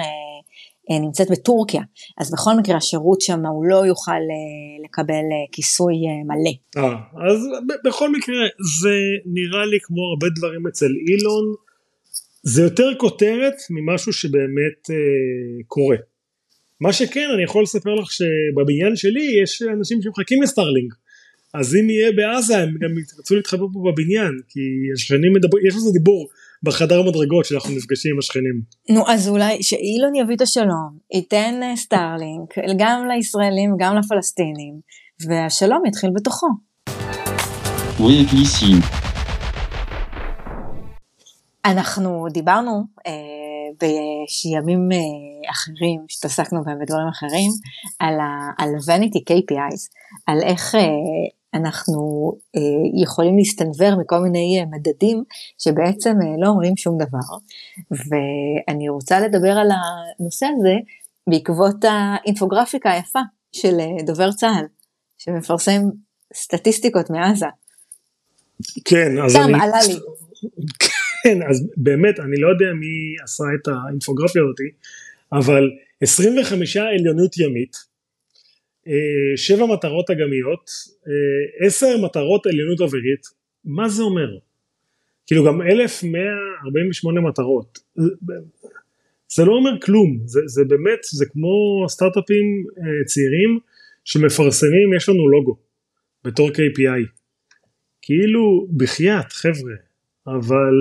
[0.90, 1.82] נמצאת בטורקיה
[2.18, 6.56] אז בכל מקרה השירות שם הוא לא יוכל אה, לקבל אה, כיסוי אה, מלא.
[6.78, 6.96] אה,
[7.30, 7.48] אז
[7.86, 8.36] בכל מקרה
[8.82, 11.56] זה נראה לי כמו הרבה דברים אצל אילון
[12.44, 15.98] זה יותר כותרת ממשהו שבאמת אה, קורה.
[16.82, 20.94] מה שכן אני יכול לספר לך שבבניין שלי יש אנשים שמחכים לסטארלינג
[21.54, 24.60] אז אם יהיה בעזה הם גם ירצו להתחבר פה בבניין כי
[24.94, 26.28] השכנים מדברים יש לזה דיבור
[26.64, 28.62] בחדר מדרגות שאנחנו נפגשים עם השכנים.
[28.90, 34.80] נו אז אולי שאילון יביא את השלום, ייתן אה, סטארלינק גם לישראלים גם לפלסטינים
[35.28, 36.48] והשלום יתחיל בתוכו.
[41.66, 43.12] אנחנו דיברנו אה,
[43.82, 47.52] בימים אה, אחרים שהתעסקנו בהם בדברים אחרים
[48.00, 49.82] על, ה, על vanity KPIs,
[50.28, 50.82] על איך אה,
[51.54, 55.24] אנחנו אה, יכולים להסתנוור מכל מיני אה, מדדים
[55.58, 57.38] שבעצם אה, לא אומרים שום דבר
[57.92, 60.76] ואני רוצה לדבר על הנושא הזה
[61.30, 63.20] בעקבות האינפוגרפיקה היפה
[63.52, 64.66] של אה, דובר צה"ל
[65.18, 65.82] שמפרסם
[66.34, 67.46] סטטיסטיקות מעזה.
[68.86, 69.54] כן אז סתם אני...
[69.54, 69.94] עלה לי.
[71.24, 74.70] כן, אז באמת, אני לא יודע מי עשה את האינפוגרפיה הזאתי,
[75.34, 75.70] אבל
[76.02, 77.89] 25 עליונות ימית,
[79.36, 80.70] שבע מטרות אגמיות,
[81.08, 83.22] אה, עשר מטרות עליונות אווירית,
[83.66, 84.38] מה זה אומר?
[85.28, 87.80] כאילו גם 1148 מטרות,
[89.36, 93.60] זה לא אומר כלום, זה, זה באמת, זה כמו סטארט-אפים אה, צעירים
[94.04, 95.58] שמפרסמים, יש לנו לוגו
[96.24, 97.08] בתור KPI.
[98.02, 99.76] כאילו, בחייאת, חבר'ה,
[100.28, 100.74] אבל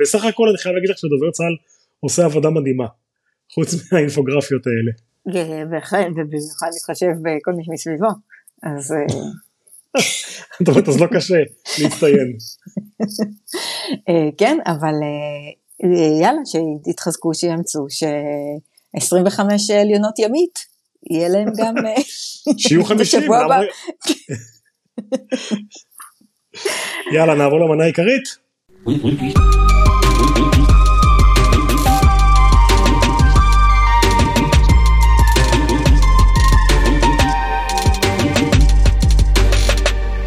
[0.00, 1.56] בסך הכל אני חייב להגיד לך שדובר צה"ל
[2.00, 2.86] עושה עבודה מדהימה,
[3.52, 4.92] חוץ מהאינפוגרפיות האלה.
[5.70, 8.08] בהחלט, ובמיוחד להתחשב בכל מי שמסביבו.
[8.62, 9.06] אז אה,
[10.58, 11.34] זאת אומרת, אז לא קשה
[11.82, 12.36] להצטיין.
[14.08, 15.48] אה, כן, אבל אה,
[15.84, 16.40] אה, יאללה,
[16.86, 19.40] שיתחזקו, שיאמצו, ש-25
[19.80, 20.58] עליונות ימית,
[21.10, 21.74] יהיה להם גם...
[21.86, 21.94] אה,
[22.58, 23.56] שיהיו 50, בשבוע הבא.
[23.56, 23.64] למה-
[27.14, 28.24] יאללה, נעבור למנה העיקרית.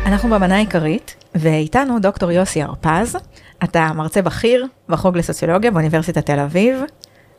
[0.09, 3.15] אנחנו במנה העיקרית, ואיתנו דוקטור יוסי הרפז,
[3.63, 6.81] אתה מרצה בכיר בחוג לסוציולוגיה באוניברסיטת תל אביב.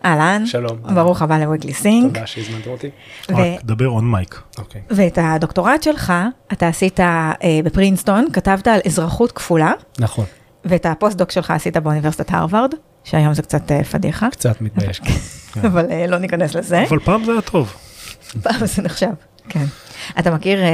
[0.04, 0.46] אהלן.
[0.46, 0.78] שלום.
[0.94, 2.14] ברוך הבא לוויגלי סינק.
[2.14, 2.90] תודה שהזמנתם אותי.
[3.30, 4.40] ו- רק דבר און מייק.
[4.58, 4.80] אוקיי.
[4.90, 6.12] ואת הדוקטורט שלך
[6.52, 7.32] אתה עשית אה,
[7.64, 10.24] בפרינסטון, כתבת על אזרחות כפולה, נכון,
[10.64, 15.00] ואת הפוסט-דוק שלך עשית באוניברסיטת הרווארד, שהיום זה קצת אה, פדיחה, קצת מתבייש.
[15.00, 15.60] כן.
[15.68, 16.84] אבל אה, לא ניכנס לזה.
[16.88, 17.74] אבל פעם זה היה טוב.
[18.42, 19.10] פעם זה נחשב,
[19.48, 19.64] כן.
[20.18, 20.68] אתה מכיר אה,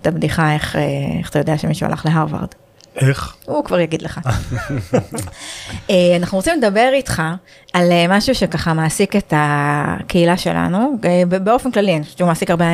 [0.00, 0.82] את הבדיחה איך, אה,
[1.18, 2.48] איך אתה יודע שמישהו הלך להרווארד?
[2.96, 3.36] איך?
[3.44, 4.20] הוא כבר יגיד לך.
[5.90, 7.22] אה, אנחנו רוצים לדבר איתך
[7.72, 10.96] על משהו שככה מעסיק את הקהילה שלנו,
[11.44, 12.64] באופן כללי, אני חושבת שהוא מעסיק הרבה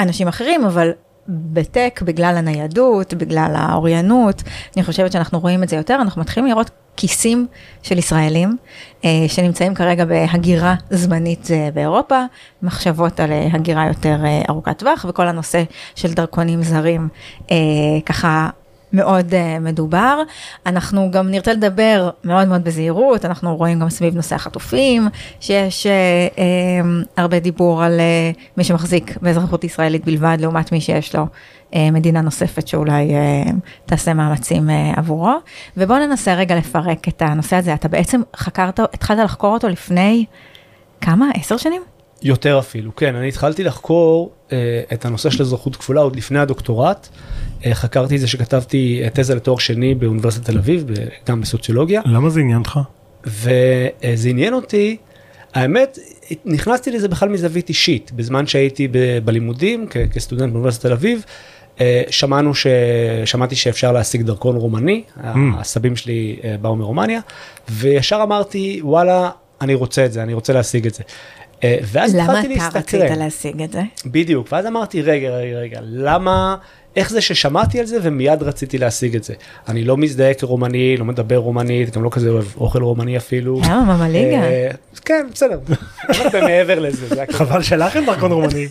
[0.00, 0.90] אנשים אחרים, אבל
[1.30, 4.42] בטק, בגלל הניידות, בגלל האוריינות,
[4.76, 7.46] אני חושבת שאנחנו רואים את זה יותר, אנחנו מתחילים לראות כיסים
[7.82, 8.56] של ישראלים
[9.04, 12.24] אה, שנמצאים כרגע בהגירה זמנית אה, באירופה,
[12.62, 15.62] מחשבות על אה, הגירה יותר אה, ארוכת טווח, וכל הנושא
[15.94, 17.08] של דרכונים זרים
[17.50, 17.56] אה,
[18.06, 18.48] ככה
[18.92, 20.22] מאוד uh, מדובר.
[20.66, 25.08] אנחנו גם נרצה לדבר מאוד מאוד בזהירות, אנחנו רואים גם סביב נושא החטופים,
[25.40, 31.14] שיש uh, um, הרבה דיבור על uh, מי שמחזיק באזרחות ישראלית בלבד, לעומת מי שיש
[31.14, 31.26] לו
[31.70, 33.52] uh, מדינה נוספת שאולי uh,
[33.86, 35.34] תעשה מאמצים uh, עבורו.
[35.76, 40.24] ובואו ננסה רגע לפרק את הנושא הזה, אתה בעצם חקרת, התחלת לחקור אותו לפני
[41.00, 41.26] כמה?
[41.34, 41.82] עשר שנים?
[42.22, 47.08] יותר אפילו, כן, אני התחלתי לחקור אה, את הנושא של אזרחות כפולה עוד לפני הדוקטורט.
[47.66, 50.84] אה, חקרתי את זה שכתבתי תזה לתואר שני באוניברסיטת תל אביב,
[51.26, 52.80] גם בסוציולוגיה, למה זה עניין אותך?
[53.26, 54.96] וזה עניין אותי,
[55.54, 55.98] האמת,
[56.44, 61.24] נכנסתי לזה בכלל מזווית אישית, בזמן שהייתי ב- בלימודים כ- כסטודנט באוניברסיטת תל אביב.
[61.80, 62.66] אה, שמענו ש...
[63.24, 65.02] שמעתי שאפשר להשיג דרכון רומני,
[65.58, 67.20] הסבים שלי אה, באו מרומניה,
[67.68, 69.30] וישר אמרתי, וואלה,
[69.60, 71.02] אני רוצה את זה, אני רוצה להשיג את זה.
[71.64, 73.02] אה, ואז למה התחלתי אתה להסתקרן.
[73.02, 73.82] רצית להשיג את זה?
[74.06, 76.56] בדיוק, ואז אמרתי, רגע, רגע, רגע, למה,
[76.96, 79.34] איך זה ששמעתי על זה ומיד רציתי להשיג את זה?
[79.68, 83.60] אני לא מזדהה כרומני, לא מדבר רומנית, גם לא כזה אוהב אוכל רומני אפילו.
[83.64, 84.42] למה, מאמא ליגה?
[84.42, 84.70] אה,
[85.04, 85.58] כן, בסדר,
[86.08, 87.24] הרבה מעבר לזה.
[87.32, 88.68] חבל שלך אין דרכון רומני.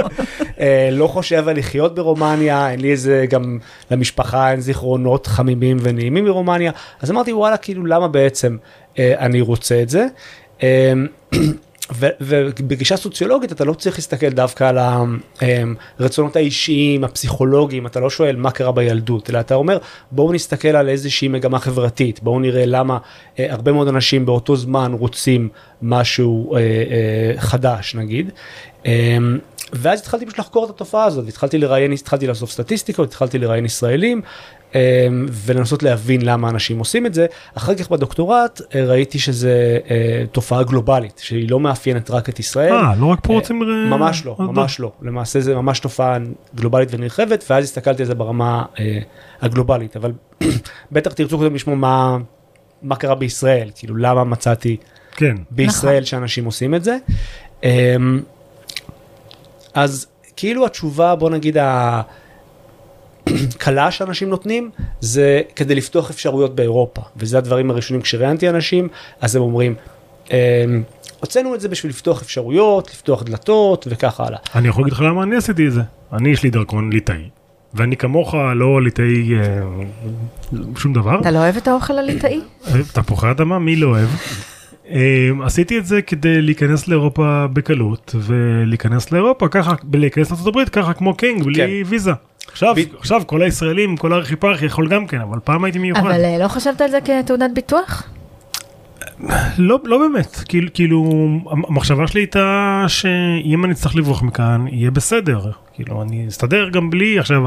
[0.60, 3.58] אה, לא חושב על לחיות ברומניה, אין לי איזה, גם
[3.90, 8.56] למשפחה אין זיכרונות חמימים ונעימים מרומניה, אז אמרתי, וואלה, כאילו, למה בעצם
[8.98, 10.06] אה, אני רוצה את זה?
[12.20, 14.78] ובגישה סוציולוגית אתה לא צריך להסתכל דווקא על
[15.98, 19.78] הרצונות האישיים, הפסיכולוגיים, אתה לא שואל מה קרה בילדות, אלא אתה אומר
[20.10, 22.98] בואו נסתכל על איזושהי מגמה חברתית, בואו נראה למה
[23.38, 25.48] אה, הרבה מאוד אנשים באותו זמן רוצים
[25.82, 28.30] משהו אה, אה, חדש נגיד.
[28.86, 29.18] אה,
[29.72, 34.20] ואז התחלתי פשוט לחקור את התופעה הזאת, התחלתי לראיין, התחלתי לאסוף סטטיסטיקות, התחלתי לראיין ישראלים
[35.32, 37.26] ולנסות להבין למה אנשים עושים את זה.
[37.54, 42.72] אחר כך בדוקטורט אה, ראיתי שזה אה, תופעה גלובלית, שהיא לא מאפיינת רק את ישראל.
[42.72, 43.58] אה, לא רק פה אה, רוצים...
[43.90, 44.92] ממש לא, ממש לא.
[45.02, 46.16] למעשה זה ממש תופעה
[46.54, 48.64] גלובלית ונרחבת, ואז הסתכלתי על זה ברמה
[49.40, 50.12] הגלובלית, אבל
[50.92, 52.18] בטח תרצו קודם לשמוע מה,
[52.82, 54.76] מה קרה בישראל, כאילו למה מצאתי
[55.16, 55.36] כן.
[55.50, 56.04] בישראל נכון.
[56.04, 56.96] שאנשים עושים את זה.
[57.62, 58.20] אמ,
[59.74, 60.06] אז
[60.36, 61.56] כאילו התשובה, בוא נגיד,
[63.26, 68.88] הקלה שאנשים נותנים, זה כדי לפתוח אפשרויות באירופה, וזה הדברים הראשונים כשראיינתי אנשים,
[69.20, 69.74] אז הם אומרים,
[70.30, 70.36] אמ,
[71.20, 74.38] הוצאנו את זה בשביל לפתוח אפשרויות, לפתוח דלתות וכך הלאה.
[74.54, 75.82] אני יכול להגיד לך למה אני עשיתי את זה.
[76.12, 77.28] אני יש לי דרכון ליטאי,
[77.74, 79.60] ואני כמוך לא ליטאי אה,
[80.76, 81.20] שום דבר.
[81.20, 82.40] אתה לא אוהב את האוכל הליטאי?
[82.92, 84.08] תפוחי אדמה, מי לא אוהב?
[84.90, 91.14] אה, עשיתי את זה כדי להיכנס לאירופה בקלות, ולהיכנס לאירופה ככה, להיכנס לארה"ב ככה כמו
[91.14, 91.90] king, בלי כן.
[91.90, 92.12] ויזה.
[92.50, 96.00] עכשיו, ב- עכשיו כל הישראלים, כל הארכיפרכי יכול גם כן, אבל פעם הייתי מיוחד.
[96.00, 98.08] אבל אה, לא חשבת על זה כתעודת ביטוח?
[99.58, 101.04] לא, לא באמת, כאילו, כאילו,
[101.68, 105.40] המחשבה שלי הייתה שאם אני צריך לברוח מכאן, יהיה בסדר.
[105.74, 107.42] כאילו, אני אסתדר גם בלי עכשיו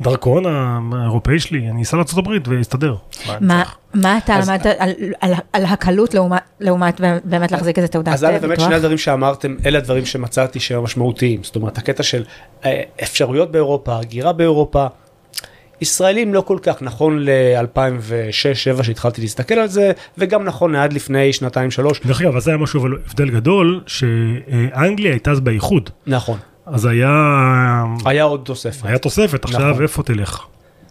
[0.00, 2.94] הדרכון האירופאי שלי, אני אסע לארה"ב ואסתדר.
[3.40, 3.62] מה-
[4.18, 4.90] אתה למדת על-
[5.20, 8.64] על- על הקלות לעומת- לעומת באמת להחזיק איזה תעודת אז א', באמת ביטוח?
[8.66, 11.40] שני הדברים שאמרתם, אלה הדברים שמצאתי שהם משמעותיים.
[11.42, 12.22] זאת אומרת, הקטע של
[12.64, 14.86] אה, אפשרויות באירופה, הגירה באירופה,
[15.80, 22.00] ישראלים לא כל כך, נכון ל-2006-2007 שהתחלתי להסתכל על זה, וגם נכון עד לפני שנתיים-שלוש.
[22.06, 26.38] דרך אגב, אז זה היה משהו אבל הבדל גדול, שאנגליה הייתה אז באיחוד, נכון.
[26.66, 27.10] אז היה,
[28.04, 28.86] היה עוד תוספת.
[28.86, 29.82] היה תוספת, עכשיו נכון.
[29.82, 30.40] איפה תלך?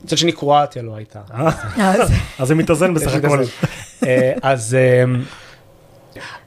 [0.04, 1.20] מצד שני קרואטיה לא הייתה.
[1.34, 1.48] אה,
[1.78, 3.40] אז- אז זה מתאזן בסך הכל.
[4.06, 5.04] אה, אז אה,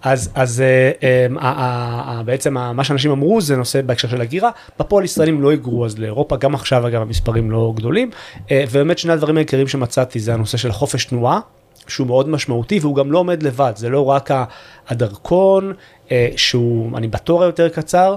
[0.03, 0.61] אז אז
[1.03, 4.51] אה, ה- בעצם מה שאנשים אמרו זה נושא בהקשר של הגירה.
[4.79, 8.11] בפועל ישראלים לא היגרו אז לאירופה גם עכשיו אגב המספרים לא גדולים.
[8.51, 11.41] אה, ובאמת שני הדברים העיקריים שמצאתי זה הנושא של חופש תנועה.
[11.89, 13.73] שהוא מאוד משמעותי והוא גם לא עומד לבד.
[13.77, 14.31] זה לא רק
[14.89, 15.73] הדרכון
[16.13, 18.17] אה, שהוא אני בתור היותר קצר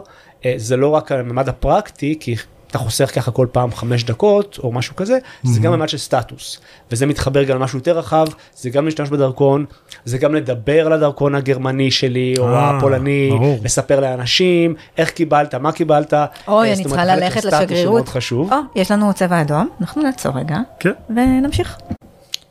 [0.56, 2.36] זה לא רק הממד הפרקטי כי
[2.68, 6.60] אתה חוסך ככה כל פעם חמש דקות או משהו כזה זה גם ממד של סטטוס.
[6.92, 9.66] וזה מתחבר גם למשהו יותר רחב זה גם להשתמש בדרכון
[10.06, 13.32] זה גם לדבר על הדרכון הגרמני שלי או אה, הפולני.
[13.64, 16.14] לספר לאנשים איך קיבלת מה קיבלת.
[16.48, 18.10] אוי, אה, אני זאת צריכה ללכת לשגרירות.
[18.10, 18.54] חשוב.
[18.54, 20.92] או, יש לנו צבע אדום, אנחנו נעצור רגע, כן.
[21.10, 21.78] ונמשיך.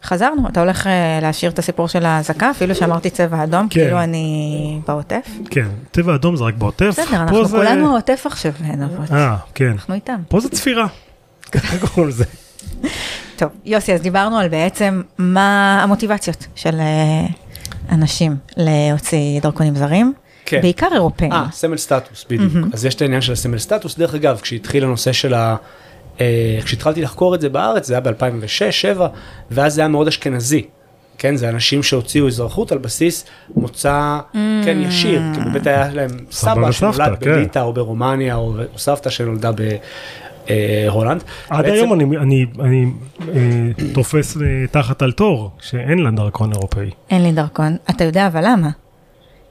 [0.05, 3.81] חזרנו, אתה הולך אה, להשאיר את הסיפור של האזעקה, אפילו שאמרתי צבע אדום, כן.
[3.81, 5.27] כאילו אני בעוטף.
[5.51, 6.87] כן, צבע אדום זה רק בעוטף.
[6.88, 9.12] בסדר, אנחנו זה- כולנו העוטף עכשיו, נבות.
[9.12, 9.69] אה, כן.
[9.71, 10.17] אנחנו איתם.
[10.29, 10.87] פה זה צפירה.
[11.53, 12.25] ככה קוראים לזה.
[13.37, 16.81] טוב, יוסי, אז דיברנו על בעצם מה המוטיבציות של
[17.90, 20.12] אנשים להוציא דרכונים זרים,
[20.47, 20.61] כן.
[20.62, 21.33] בעיקר אירופאים.
[21.33, 22.53] אה, סמל סטטוס, בדיוק.
[22.73, 23.99] אז יש את העניין של הסמל סטטוס.
[23.99, 25.57] דרך אגב, כשהתחיל הנושא של ה...
[26.21, 29.01] אה, כשהתחלתי לחקור את זה בארץ, זה היה ב-2006-2007,
[29.51, 30.66] ואז זה היה מאוד אשכנזי.
[31.18, 33.25] כן, זה אנשים שהוציאו אזרחות על בסיס
[33.57, 34.18] מוצא,
[34.64, 37.31] כן, ישיר, כי באמת היה להם סבא שנולד כן.
[37.31, 39.62] בליטא או ברומניה, או או סבתא שנולדה ב...
[40.51, 41.23] אה, הולנד.
[41.49, 42.87] עד בעצם- היום אני, אני, אני
[43.29, 43.35] אה,
[43.95, 46.91] תופס אה, תחת על תור שאין לה דרכון אירופאי.
[47.11, 47.77] אין לי דרכון.
[47.91, 48.69] אתה יודע אבל למה?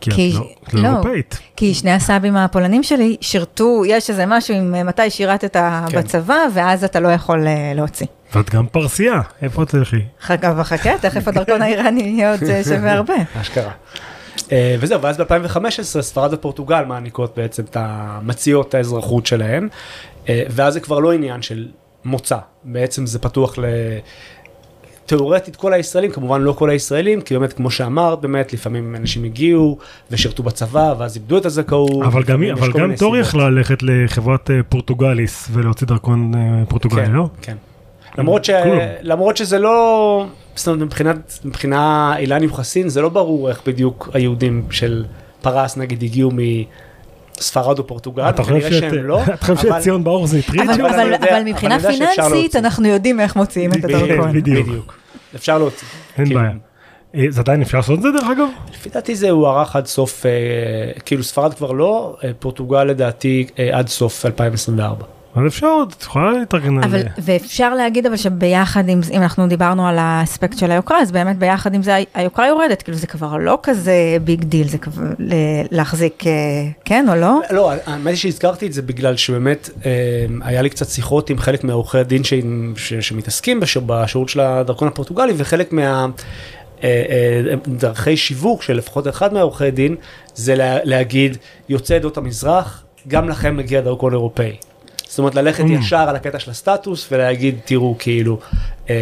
[0.01, 0.87] כי, כי- את לא, את לא לא.
[0.87, 1.39] אירופאית.
[1.55, 5.53] כי שני הסבים הפולנים שלי שירתו, יש איזה משהו עם אה, מתי שירתת
[5.89, 5.97] כן.
[5.99, 8.07] בצבא, ואז אתה לא יכול להוציא.
[8.35, 9.99] ואת גם פרסייה, איפה תלכי?
[10.21, 13.13] חכה וחכה, תכף הדרכון האיראני יהיה עוד שווה הרבה.
[13.41, 13.71] אשכרה.
[14.51, 18.19] אה, וזהו, ואז ב-2015 ספרד ופורטוגל מעניקות בעצם את ה...
[18.23, 19.69] מציעות את האזרחות שלהם,
[20.29, 21.67] אה, ואז זה כבר לא עניין של
[22.05, 23.65] מוצא, בעצם זה פתוח ל...
[25.05, 29.77] תאורטית כל הישראלים, כמובן לא כל הישראלים, כי באמת כמו שאמרת, באמת לפעמים אנשים הגיעו
[30.11, 32.03] ושירתו בצבא ואז איבדו את הזכאות.
[32.05, 33.17] אבל גם, אבל גם תור.
[33.17, 36.31] יכלה ללכת לחברת אה, פורטוגליס ולהוציא דרכון
[36.69, 37.29] פורטוגלי, כן, לא?
[37.41, 37.57] כן.
[38.17, 38.49] למרות, ש...
[39.01, 40.25] למרות שזה לא,
[40.77, 45.05] מבחינת, מבחינה אילן יוחסין, זה לא ברור איך בדיוק היהודים של
[45.41, 46.31] פרס נגיד הגיעו
[47.37, 50.61] מספרד או פורטוגל, אתה חושב שאת- שהם לא, אתה חושב אבל- שציון באור זה הטריד?
[50.61, 52.55] אבל, אבל אבל, אבל אבל מבחינה פיננסית.
[52.55, 54.31] אנחנו יודעים איך מוציאים את הדרכון.
[54.33, 54.67] בדיוק.
[54.67, 54.93] בדיוק.
[55.35, 55.87] אפשר להוציא.
[56.17, 56.51] אין כאילו, בעיה.
[57.15, 58.47] אה, זה עדיין אפשר לעשות את זה דרך אגב?
[58.73, 60.31] לפי דעתי זה הוארך עד סוף, אה,
[61.05, 65.05] כאילו ספרד כבר לא, אה, פורטוגל לדעתי אה, עד סוף 2024.
[65.35, 67.07] אז אפשר עוד, את יכולה להתארגן על אבל, זה.
[67.21, 71.73] ואפשר להגיד אבל שביחד עם, אם אנחנו דיברנו על האספקט של היוקרה, אז באמת ביחד
[71.73, 75.03] עם זה היוקרה יורדת, כאילו זה כבר לא כזה big deal, זה כבר
[75.71, 76.31] להחזיק, אה,
[76.85, 77.39] כן או לא?
[77.51, 79.91] לא, האמת היא שהזכרתי את זה בגלל שבאמת אה,
[80.41, 82.33] היה לי קצת שיחות עם חלק מעורכי הדין ש,
[82.75, 86.07] ש, שמתעסקים בש, בשירות של הדרכון הפורטוגלי וחלק מה...
[86.83, 89.95] אה, דרכי שיווק של לפחות אחד מהעורכי דין
[90.35, 91.37] זה לה, להגיד
[91.69, 94.55] יוצאי עדות המזרח גם לכם מגיע דרכון אירופאי.
[95.11, 95.71] זאת אומרת ללכת Mm.
[95.71, 98.39] ישר על הקטע של הסטטוס ולהגיד תראו כאילו
[98.89, 98.95] אה,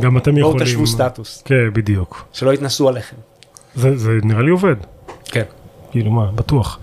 [0.00, 0.66] גם אתם בואו יכולים.
[0.66, 2.24] תשוו סטטוס כן, בדיוק.
[2.32, 3.16] שלא יתנסו עליכם.
[3.74, 4.74] זה זה נראה לי עובד.
[5.24, 5.42] כן.
[5.90, 6.78] כאילו מה, בטוח.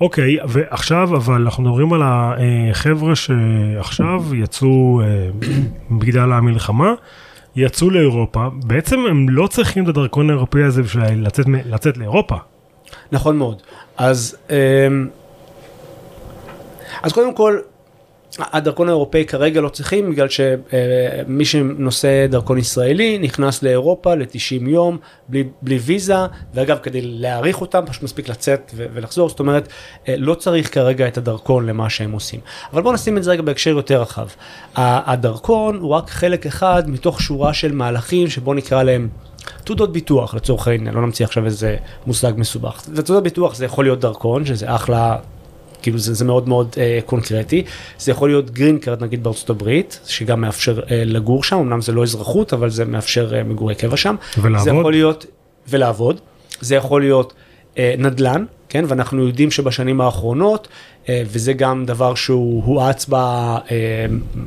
[0.00, 5.28] אוקיי, ועכשיו אבל אנחנו מדברים על החבר'ה שעכשיו יצאו אה,
[6.00, 6.92] בגלל המלחמה,
[7.56, 12.36] יצאו לאירופה, בעצם הם לא צריכים את הדרכון האירופאי הזה בשביל לצאת, לצאת לאירופה.
[13.12, 13.62] נכון מאוד.
[13.96, 15.08] אז, אמ,
[17.02, 17.58] אז קודם כל,
[18.38, 25.44] הדרכון האירופאי כרגע לא צריכים בגלל שמי שנושא דרכון ישראלי נכנס לאירופה ל-90 יום בלי,
[25.62, 26.16] בלי ויזה
[26.54, 29.28] ואגב כדי להאריך אותם פשוט מספיק לצאת ולחזור.
[29.28, 29.68] זאת אומרת
[30.08, 32.40] אה, לא צריך כרגע את הדרכון למה שהם עושים.
[32.72, 34.28] אבל בואו נשים את זה רגע בהקשר יותר רחב.
[34.76, 39.08] הדרכון הוא רק חלק אחד מתוך שורה של מהלכים שבוא נקרא להם
[39.64, 40.94] תעודות ביטוח לצורך העניין.
[40.94, 42.82] לא נמציא עכשיו איזה מושג מסובך.
[42.94, 45.16] ותעודות ביטוח זה יכול להיות דרכון שזה אחלה
[45.82, 47.64] כאילו זה, זה מאוד מאוד אה, קונקרטי,
[47.98, 51.92] זה יכול להיות green card נגיד בארצות הברית, שגם מאפשר אה, לגור שם, אמנם זה
[51.92, 54.16] לא אזרחות, אבל זה מאפשר אה, מגורי קבע שם.
[54.38, 54.64] ולעבוד.
[54.64, 55.26] זה יכול להיות,
[55.68, 56.20] ולעבוד,
[56.60, 57.32] זה יכול להיות
[57.78, 60.68] אה, נדל"ן, כן, ואנחנו יודעים שבשנים האחרונות,
[61.08, 63.58] אה, וזה גם דבר שהוא הואץ ב, אה,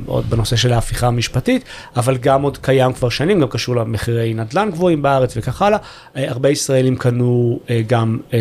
[0.06, 1.64] עוד בנושא של ההפיכה המשפטית,
[1.96, 5.78] אבל גם עוד קיים כבר שנים, גם קשור למחירי נדל"ן גבוהים בארץ וכך הלאה.
[6.16, 8.38] אה, הרבה ישראלים קנו אה, גם אה,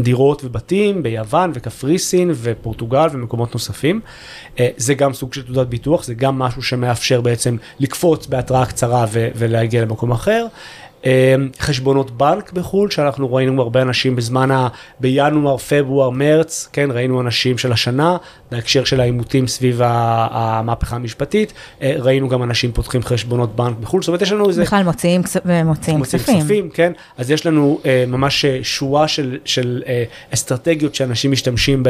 [0.00, 4.00] דירות ובתים ביוון וקפריסין ופורטוגל ומקומות נוספים.
[4.60, 9.06] אה, זה גם סוג של תעודת ביטוח, זה גם משהו שמאפשר בעצם לקפוץ בהתראה קצרה
[9.12, 10.46] ולהגיע למקום אחר.
[11.06, 14.68] אה, חשבונות בנק בחו"ל, שאנחנו ראינו הרבה אנשים בזמן ה...
[15.00, 18.16] בינואר, פברואר, מרץ, כן, ראינו אנשים של השנה,
[18.50, 24.08] בהקשר של העימותים סביב המהפכה המשפטית, אה, ראינו גם אנשים פותחים חשבונות בנק בחו"ל, זאת
[24.08, 24.62] אומרת יש לנו איזה...
[24.62, 26.40] בכלל מוציאים כס- ומוציאים מוצאים כספים.
[26.40, 26.92] כספים, כן?
[27.18, 31.82] אז יש לנו אה, ממש אה, שורה של, של אה, אסטרטגיות שאנשים משתמשים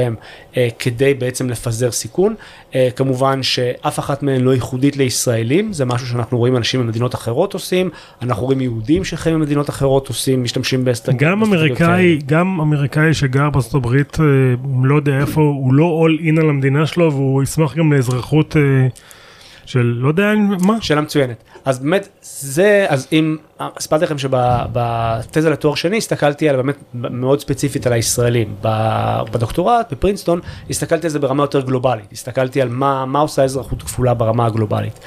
[0.56, 2.34] אה, כדי בעצם לפזר סיכון.
[2.74, 7.54] אה, כמובן שאף אחת מהן לא ייחודית לישראלים, זה משהו שאנחנו רואים אנשים במדינות אחרות
[7.54, 7.90] עושים,
[8.22, 11.32] אנחנו רואים יהודים שחיים במדינות אחרות עושים, משתמשים באסטרטגיות.
[11.32, 12.18] גם אמריקאי.
[12.26, 14.24] גם אמריקאי שגר בארצות הברית, אה,
[14.84, 18.62] לא יודע איפה, הוא לא אול אין על המדינה שלו והוא ישמח גם לאזרחות אה,
[19.66, 20.76] של לא יודע מה.
[20.80, 21.44] שאלה מצוינת.
[21.64, 23.36] אז באמת זה, אז אם,
[23.78, 28.54] סיפרתי לכם שבתזה לתואר שני הסתכלתי על באמת מאוד ספציפית על הישראלים.
[29.32, 34.14] בדוקטורט בפרינסטון הסתכלתי על זה ברמה יותר גלובלית, הסתכלתי על מה, מה עושה אזרחות כפולה
[34.14, 35.00] ברמה הגלובלית.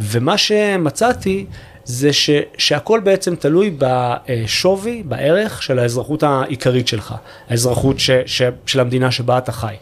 [0.00, 1.46] ומה שמצאתי
[1.84, 7.14] זה ש, שהכל בעצם תלוי בשווי, בערך של האזרחות העיקרית שלך,
[7.48, 9.74] האזרחות ש, ש, של המדינה שבה אתה חי.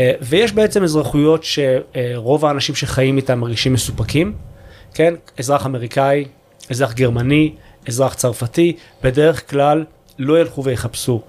[0.00, 4.32] אה, ויש בעצם אזרחויות שרוב האנשים שחיים איתם מרגישים מסופקים,
[4.94, 5.14] כן?
[5.38, 6.24] אזרח אמריקאי,
[6.70, 7.52] אזרח גרמני,
[7.88, 9.84] אזרח צרפתי, בדרך כלל
[10.18, 11.22] לא ילכו ויחפשו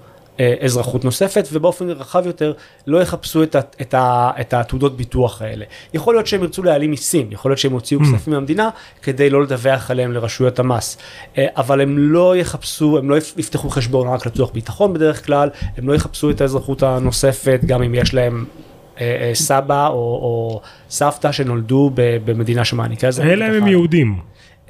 [0.60, 2.52] אזרחות נוספת, ובאופן רחב יותר
[2.86, 3.94] לא יחפשו את, את,
[4.40, 5.64] את התעודות ביטוח האלה.
[5.94, 8.70] יכול להיות שהם ירצו להעלים מיסים, יכול להיות שהם הוציאו כספים מהמדינה
[9.02, 10.98] כדי לא לדווח עליהם לרשויות המס,
[11.38, 15.50] אה, אבל הם לא יחפשו, הם לא יפ- יפתחו חשבון רק לצורך ביטחון בדרך כלל,
[15.76, 18.44] הם לא יחפשו את האזרחות הנוספת, גם אם יש להם
[19.00, 20.60] אה, אה, סבא או, או
[20.90, 21.90] סבתא שנולדו
[22.24, 23.08] במדינה שמעניקה.
[23.22, 23.66] אלה וכך הם.
[23.68, 24.18] יהודים.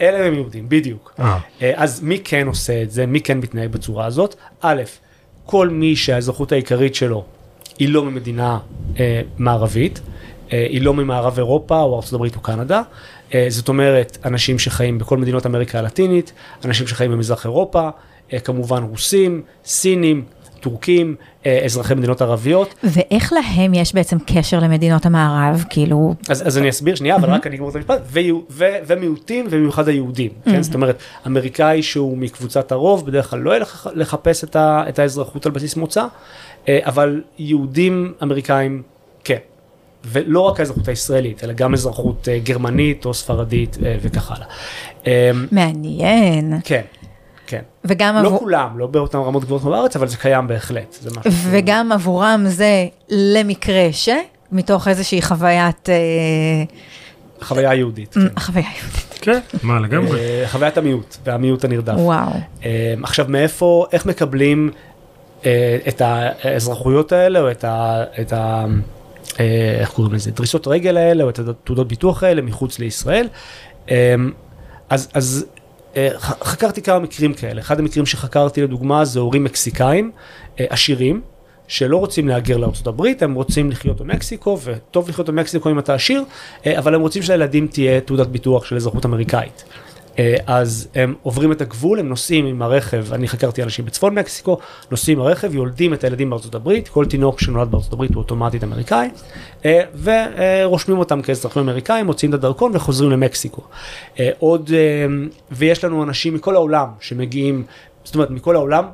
[0.01, 1.14] אלה הם יהודים, בדיוק.
[1.19, 1.39] אה.
[1.62, 3.07] אה, אז מי כן עושה את זה?
[3.07, 4.35] מי כן מתנהג בצורה הזאת?
[4.61, 4.83] א',
[5.47, 7.24] כל מי שהאזרחות העיקרית שלו
[7.78, 8.59] היא לא ממדינה
[9.01, 10.01] אה, מערבית,
[10.53, 12.82] אה, היא לא ממערב אירופה או הברית או קנדה,
[13.34, 16.32] אה, זאת אומרת, אנשים שחיים בכל מדינות אמריקה הלטינית,
[16.64, 17.88] אנשים שחיים במזרח אירופה,
[18.32, 20.24] אה, כמובן רוסים, סינים,
[20.61, 21.15] טורקים,
[21.47, 22.75] אה, אזרחי מדינות ערביות.
[22.85, 25.65] ואיך להם יש בעצם קשר למדינות המערב?
[25.71, 28.01] כאילו, אז, אז אני אסביר שנייה, אבל רק אני אגמור את המשפט,
[28.87, 30.63] ומיעוטים ובמיוחד היהודים, כן?
[30.63, 35.47] זאת אומרת, אמריקאי שהוא מקבוצת הרוב, בדרך כלל לא ילך לחפש את, ה- את האזרחות
[35.47, 36.07] על בסיס מוצא,
[36.69, 38.83] אה, אבל יהודים אמריקאים
[39.25, 39.39] כן.
[40.05, 44.47] ולא רק האזרחות הישראלית, אלא גם אזרחות אה, גרמנית או ספרדית וכך הלאה.
[45.07, 46.53] אה, מעניין.
[46.65, 46.83] כן,
[47.47, 47.62] כן.
[47.84, 48.38] וגם, לא עבור...
[48.38, 50.97] כולם, לא באותן רמות גבוהות כמו בארץ, אבל זה קיים בהחלט.
[51.01, 54.09] זה משהו שהוא- וגם עבורם זה למקרה ש...
[54.53, 55.94] מתוך איזושהי חוויית, אה,
[57.40, 58.14] חוויה יהודית.
[58.14, 58.20] כן.
[58.40, 59.18] חוויה יהודית.
[59.20, 60.18] כן, מה לגמרי.
[60.20, 61.94] אה, חוויית המיעוט, והמיעוט הנרדף.
[61.97, 62.30] וואו.
[62.64, 64.70] אה, עכשיו מאיפה, איך מקבלים
[65.88, 68.05] את האזרחויות האלה, או את ה...
[68.20, 68.64] את ה
[69.80, 70.30] איך קוראים לזה?
[70.30, 73.28] דריסות רגל האלה, או את התעודות ביטוח האלה מחוץ לישראל.
[74.90, 75.47] אז, אז
[76.18, 77.61] חקרתי כמה מקרים כאלה.
[77.61, 80.11] אחד המקרים שחקרתי לדוגמה זה הורים מקסיקאים,
[80.61, 81.20] אה, עשירים.
[81.68, 86.24] שלא רוצים להגר הברית, הם רוצים לחיות במקסיקו, וטוב לחיות במקסיקו אם אתה עשיר,
[86.66, 89.64] אה, אבל הם רוצים שלילדים תהיה תעודת ביטוח של אזרחות אמריקאית.
[90.19, 94.59] אה, אז הם עוברים את הגבול, הם נוסעים עם הרכב, אני חקרתי אנשים בצפון מקסיקו,
[94.91, 98.64] נוסעים עם הרכב, יולדים את הילדים בארצות הברית, כל תינוק שנולד בארצות הברית הוא אוטומטית
[98.64, 99.09] אמריקאי,
[99.64, 103.62] אה, ורושמים אותם כאזרחים אמריקאים, מוציאים את הדרכון וחוזרים למקסיקו.
[104.21, 104.71] אה, עוד,
[105.51, 107.64] ויש לנו אנשים מכל העולם שמגיעים,
[108.05, 108.85] זאת אומרת מכל העולם,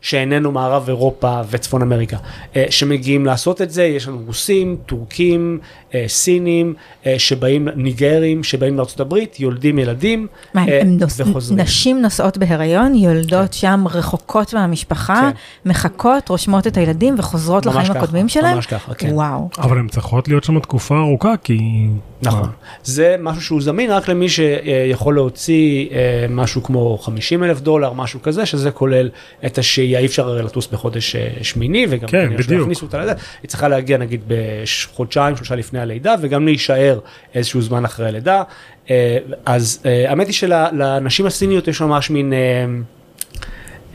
[0.00, 2.16] שאיננו מערב אירופה וצפון אמריקה,
[2.56, 5.58] אה, שמגיעים לעשות את זה, יש לנו רוסים, טורקים,
[5.94, 6.74] אה, סינים,
[7.06, 11.20] אה, שבאים, ניגרים, שבאים לארצות הברית, יולדים ילדים מה, הם נוס...
[11.20, 11.60] וחוזרים.
[11.60, 15.30] נשים נוסעות בהיריון, יולדות שם רחוקות מהמשפחה,
[15.66, 18.54] מחכות, רושמות את הילדים וחוזרות לחיים ככה, הקודמים שלהם?
[18.54, 19.08] ממש ככה, כן.
[19.12, 19.48] וואו.
[19.58, 21.88] אבל הן צריכות להיות שם תקופה ארוכה, כי...
[22.22, 22.48] נכון.
[22.84, 28.22] זה משהו שהוא זמין רק למי שיכול להוציא אה, משהו כמו 50 אלף דולר, משהו
[28.22, 29.10] כזה, שזה כולל
[29.46, 32.60] את השהייה, אי אפשר הרי לטוס בחודש אה, שמיני, וגם כן, בדיוק.
[32.60, 33.12] שיכניסו אותה לזה,
[33.42, 36.98] היא צריכה להגיע נגיד בחודשיים, שלושה לפני הלידה, וגם להישאר
[37.34, 38.42] איזשהו זמן אחרי הלידה.
[38.90, 42.32] אה, אז אה, האמת היא שלנשים הסיניות יש ממש מין...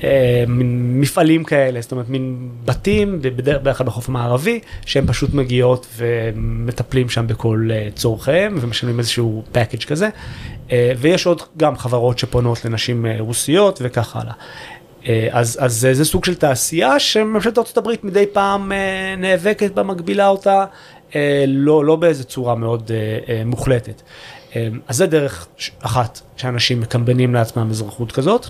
[0.03, 5.87] אה, מין מפעלים כאלה, זאת אומרת מין בתים, בדרך כלל בחוף המערבי, שהן פשוט מגיעות
[5.97, 10.09] ומטפלים שם בכל אה, צורכיהם ומשלמים איזשהו פאקג' כזה.
[10.71, 14.33] אה, ויש עוד גם חברות שפונות לנשים רוסיות וכך הלאה.
[15.07, 18.71] אה, אז, אז זה, זה סוג של תעשייה שממשלת הברית מדי פעם
[19.17, 20.65] נאבקת בה, מגבילה אותה,
[21.47, 22.91] לא, לא באיזה צורה מאוד
[23.45, 24.01] מוחלטת.
[24.55, 25.47] אה, אז זה דרך
[25.81, 28.47] אחת שאנשים מקמבנים לעצמם אזרחות כזאת.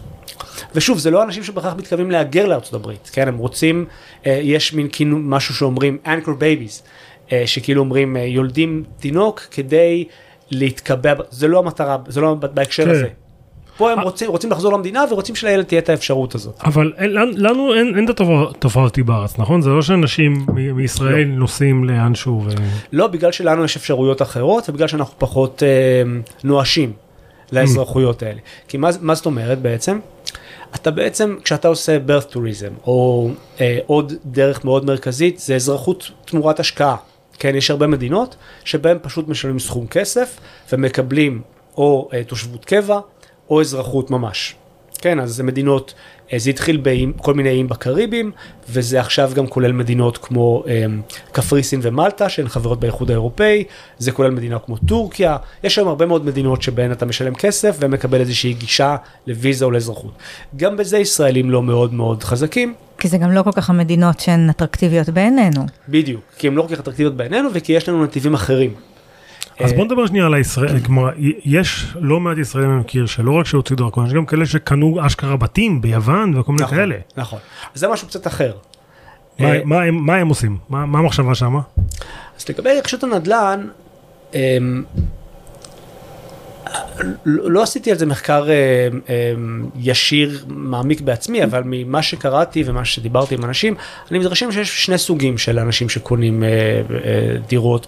[0.75, 3.27] ושוב, זה לא אנשים שבהכרח מתכוונים להגר לארצות הברית, כן?
[3.27, 3.85] הם רוצים,
[4.25, 6.83] אה, יש מין כאילו משהו שאומרים anchor babies,
[7.31, 10.05] אה, שכאילו אומרים, אה, יולדים תינוק כדי
[10.51, 12.89] להתקבע, זה לא המטרה, זה לא בהקשר כן.
[12.89, 13.07] הזה.
[13.77, 16.59] פה הם רוצים, רוצים לחזור למדינה ורוצים שלילד תהיה את האפשרות הזאת.
[16.65, 19.61] אבל אין, לנו- אין, אין את התופעה אותי בארץ, נכון?
[19.61, 22.49] זה לא שאנשים מ- מישראל נוסעים לאנשהו ו...
[22.91, 26.03] לא, בגלל שלנו יש אפשרויות אחרות ובגלל שאנחנו פחות אה,
[26.43, 26.93] נואשים
[27.51, 28.39] לאזרחויות האלה.
[28.67, 29.99] כי מה, מה זאת אומרת בעצם?
[30.75, 33.29] אתה בעצם, כשאתה עושה birth tourism, או
[33.61, 36.95] אה, עוד דרך מאוד מרכזית, זה אזרחות תמורת השקעה.
[37.39, 40.39] כן, יש הרבה מדינות שבהן פשוט משלמים סכום כסף
[40.73, 41.41] ומקבלים
[41.77, 42.99] או אה, תושבות קבע
[43.49, 44.55] או אזרחות ממש.
[45.03, 45.93] כן, אז זה מדינות,
[46.33, 48.31] אה, זה התחיל בכל מיני איים בקריבים,
[48.69, 50.85] וזה עכשיו גם כולל מדינות כמו אה,
[51.31, 53.63] קפריסין ומלטה, שהן חברות באיחוד האירופאי,
[53.97, 58.19] זה כולל מדינה כמו טורקיה, יש היום הרבה מאוד מדינות שבהן אתה משלם כסף ומקבל
[58.19, 58.95] איזושהי גישה
[59.27, 60.13] לוויזה או לאזרחות.
[60.55, 64.49] גם בזה ישראלים לא מאוד מאוד חזקים, כי זה גם לא כל כך המדינות שהן
[64.49, 65.65] אטרקטיביות בעינינו.
[65.89, 68.73] בדיוק, כי הן לא כל כך אטרקטיביות בעינינו וכי יש לנו נתיבים אחרים.
[69.59, 71.09] אז אה, בוא נדבר שנייה על הישראל, כלומר,
[71.45, 75.37] יש לא מעט ישראלים אני מכיר שלא רק שהוציאו דרכון, יש גם כאלה שקנו אשכרה
[75.37, 76.95] בתים ביוון וכל מיני נכון, כאלה.
[77.17, 77.39] נכון.
[77.75, 78.53] זה משהו קצת אחר.
[79.39, 79.47] מה-
[79.85, 80.57] אה, מה הם- עושים?
[80.69, 81.59] מה המחשבה שמה?
[82.39, 83.67] אז לגבי רכישות הנדל"ן,
[84.33, 84.83] אמ,
[87.25, 88.47] לא לא עשיתי על זה מחקר
[89.79, 93.75] ישיר מעמיק בעצמי, אבל ממה שקראתי ומה שדיברתי עם אנשים,
[94.11, 96.81] אני מתרשם שיש שני סוגים של אנשים שקונים אה, אה,
[97.47, 97.87] דירות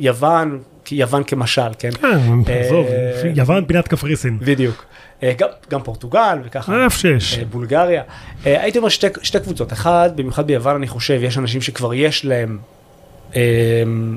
[0.00, 1.90] ביוון, כי יוון כמשל, כן?
[1.90, 4.38] כן, עזוב, אה, יוון פינת קפריסין.
[4.40, 4.84] בדיוק.
[5.22, 6.84] אה, גם, גם פורטוגל וככה.
[6.84, 7.38] איפה שיש.
[7.38, 8.02] אה, בולגריה.
[8.44, 9.72] הייתי אומר שתי, שתי קבוצות.
[9.72, 12.58] אחד, במיוחד ביוון אני חושב, יש אנשים שכבר יש להם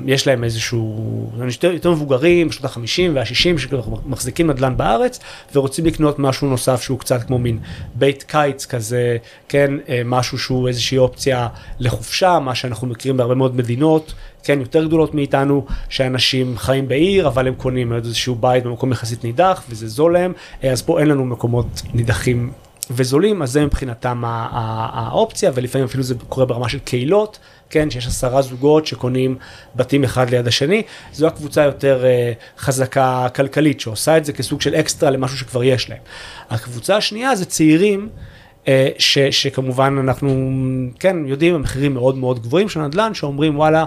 [0.06, 5.20] יש להם איזשהו, יותר, יותר מבוגרים, בשנות ה-50 וה-60 שמחזיקים נדל"ן בארץ
[5.54, 7.58] ורוצים לקנות משהו נוסף שהוא קצת כמו מין
[7.94, 9.16] בית קיץ כזה,
[9.48, 9.70] כן,
[10.04, 14.14] משהו שהוא איזושהי אופציה לחופשה, מה שאנחנו מכירים בהרבה מאוד מדינות,
[14.44, 19.62] כן, יותר גדולות מאיתנו, שאנשים חיים בעיר, אבל הם קונים איזשהו בית במקום יחסית נידח
[19.68, 20.32] וזה זול להם,
[20.64, 22.52] אה, אז פה אין לנו מקומות נידחים
[22.90, 27.38] וזולים, אז זה מבחינתם האופציה, ולפעמים אפילו זה קורה ברמה של קהילות,
[27.70, 29.36] כן, שיש עשרה זוגות שקונים
[29.76, 30.82] בתים אחד ליד השני,
[31.12, 35.90] זו הקבוצה יותר uh, חזקה כלכלית, שעושה את זה כסוג של אקסטרה למשהו שכבר יש
[35.90, 35.98] להם.
[36.50, 38.08] הקבוצה השנייה זה צעירים.
[38.64, 38.66] uh,
[38.98, 40.50] ש, שכמובן אנחנו
[41.00, 43.84] כן יודעים המחירים מאוד מאוד גבוהים של נדל"ן שאומרים וואלה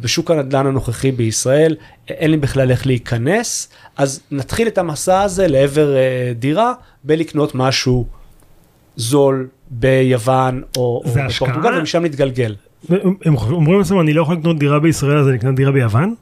[0.00, 1.76] בשוק הנדל"ן הנוכחי בישראל
[2.08, 6.72] אין לי בכלל איך להיכנס אז נתחיל את המסע הזה לעבר uh, דירה
[7.04, 8.06] בלקנות משהו
[8.96, 12.54] זול ביוון או, או בפורטוגל ומשם נתגלגל.
[13.24, 16.14] הם אומרים לעצמם אני לא יכול לקנות דירה בישראל אז אני אקנה דירה ביוון?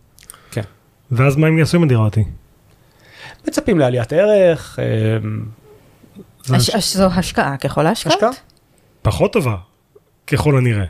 [0.51, 0.63] כן.
[1.11, 2.25] ואז מה הם יעשו עם הדירה אותי?
[3.49, 4.79] מצפים לעליית ערך.
[4.79, 8.15] אה, זו השקעה ככל ההשקעות.
[8.15, 8.31] השקעה?
[9.03, 9.57] פחות טובה
[10.27, 10.85] ככל הנראה.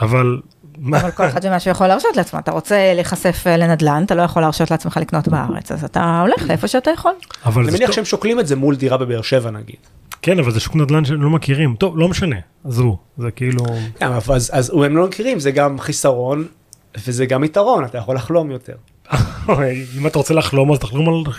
[0.00, 0.40] אבל
[0.86, 4.22] אבל כל אחד ומה שהוא יכול להרשות לעצמו, אתה רוצה להיחשף אה, לנדל"ן, אתה לא
[4.22, 7.12] יכול להרשות לעצמך לקנות בארץ, אז אתה הולך לאיפה שאתה יכול.
[7.46, 9.76] אני מניח שהם שוקלים את זה מול דירה בבאר שבע נגיד.
[10.22, 11.74] כן, אבל זה שוק נדל"ן שהם לא מכירים.
[11.78, 13.64] טוב, לא משנה, עזבו, זה כאילו...
[13.98, 16.46] כן, אז, אז הם לא מכירים, זה גם חיסרון,
[17.06, 18.74] וזה גם יתרון, אתה יכול לחלום יותר.
[19.98, 21.32] אם אתה רוצה לחלום, אז תחלום על...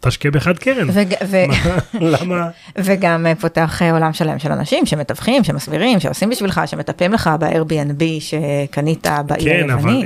[0.00, 0.88] תשקיע באחד קרן.
[0.92, 1.36] וג, ו...
[2.12, 2.48] למה?
[2.78, 8.02] וגם אה, פותח אה, עולם שלם של אנשים שמתווכים, שמסבירים, שעושים בשבילך, שמטפלים לך ב-Airbnb
[8.20, 9.70] שקנית בעיר היוונית.
[9.70, 10.02] כן, אבל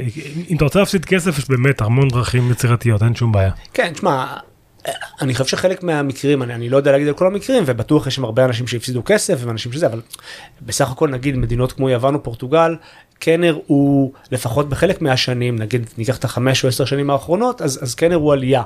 [0.51, 3.51] אם אתה רוצה להפסיד כסף, יש באמת המון דרכים יצירתיות, אין שום בעיה.
[3.75, 4.27] כן, תשמע,
[5.21, 8.25] אני חושב שחלק מהמקרים, אני, אני לא יודע להגיד על כל המקרים, ובטוח יש שם
[8.25, 10.01] הרבה אנשים שהפסידו כסף ואנשים שזה, אבל
[10.63, 12.77] בסך הכל נגיד מדינות כמו יוון או פורטוגל,
[13.21, 17.95] כן הראו, לפחות בחלק מהשנים, נגיד ניקח את החמש או עשר שנים האחרונות, אז, אז
[17.95, 18.63] כן הראו עלייה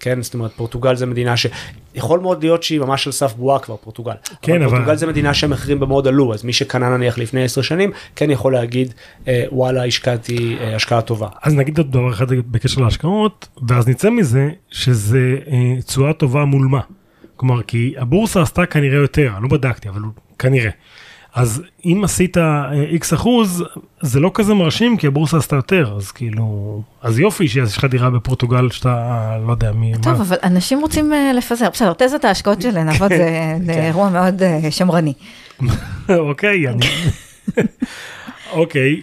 [0.00, 3.76] כן, זאת אומרת, פורטוגל זה מדינה שיכול מאוד להיות שהיא ממש על סף בועה כבר,
[3.76, 4.12] פורטוגל.
[4.42, 4.70] כן, אבל...
[4.70, 8.30] פורטוגל זה מדינה שהמחירים בה מאוד עלו, אז מי שקנה נניח לפני עשר שנים, כן
[8.30, 8.94] יכול להגיד,
[9.28, 11.28] אה, וואלה, השקעתי אה, השקעה טובה.
[11.42, 16.66] אז נגיד עוד דבר אחד בקשר להשקעות, ואז נצא מזה שזה אה, תשואה טובה מול
[16.66, 16.80] מה.
[17.36, 20.00] כלומר, כי הבורסה עשתה כנראה יותר, לא בדקתי, אבל
[20.38, 20.70] כנראה.
[21.38, 22.36] אז אם עשית
[22.90, 23.64] איקס אה, אחוז,
[24.00, 28.10] זה לא כזה מרשים כי הבורסה עשתה יותר, אז כאילו, אז יופי שיש לך דירה
[28.10, 30.22] בפורטוגל שאתה, לא יודע מי, טוב, מה.
[30.22, 33.30] אבל אנשים רוצים אה, לפזר, בסדר, תזת ההשקעות של נבות זה
[33.66, 33.70] כן.
[33.70, 35.12] אירוע מאוד אה, שמרני.
[36.08, 36.86] אוקיי, אני...
[38.52, 39.00] אוקיי,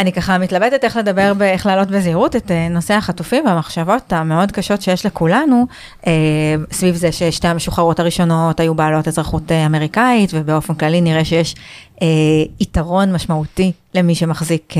[0.00, 4.82] אני ככה מתלבטת איך לדבר, איך להעלות בזהירות את אה, נושא החטופים והמחשבות המאוד קשות
[4.82, 5.66] שיש לכולנו,
[6.06, 6.12] אה,
[6.72, 11.54] סביב זה ששתי המשוחררות הראשונות היו בעלות אזרחות אה, אמריקאית, ובאופן כללי נראה שיש
[12.60, 14.74] יתרון משמעותי למי שמחזיק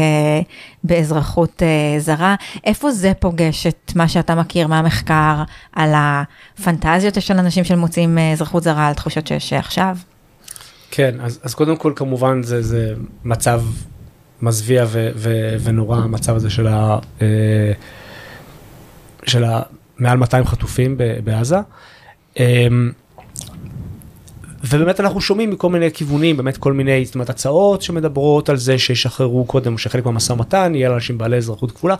[0.84, 1.62] באזרחות
[1.98, 2.34] זרה.
[2.64, 5.42] איפה זה פוגש את מה שאתה מכיר מהמחקר
[5.72, 9.96] על הפנטזיות של אנשים שמוצאים אזרחות זרה, על תחושות שיש עכשיו?
[10.90, 12.94] כן, אז, אז קודם כל כמובן זה, זה
[13.24, 13.62] מצב
[14.42, 17.72] מזוויע ו- ו- ונורא המצב הזה של, ה- אה,
[19.26, 19.62] של ה-
[19.98, 21.56] מעל 200 חטופים בעזה.
[22.38, 22.90] אמ,
[24.64, 28.78] ובאמת אנחנו שומעים מכל מיני כיוונים, באמת כל מיני, זאת אומרת, הצעות שמדברות על זה
[28.78, 31.94] שישחררו קודם, שחלק מהמשא ומתן יהיה לאנשים בעלי אזרחות כפולה.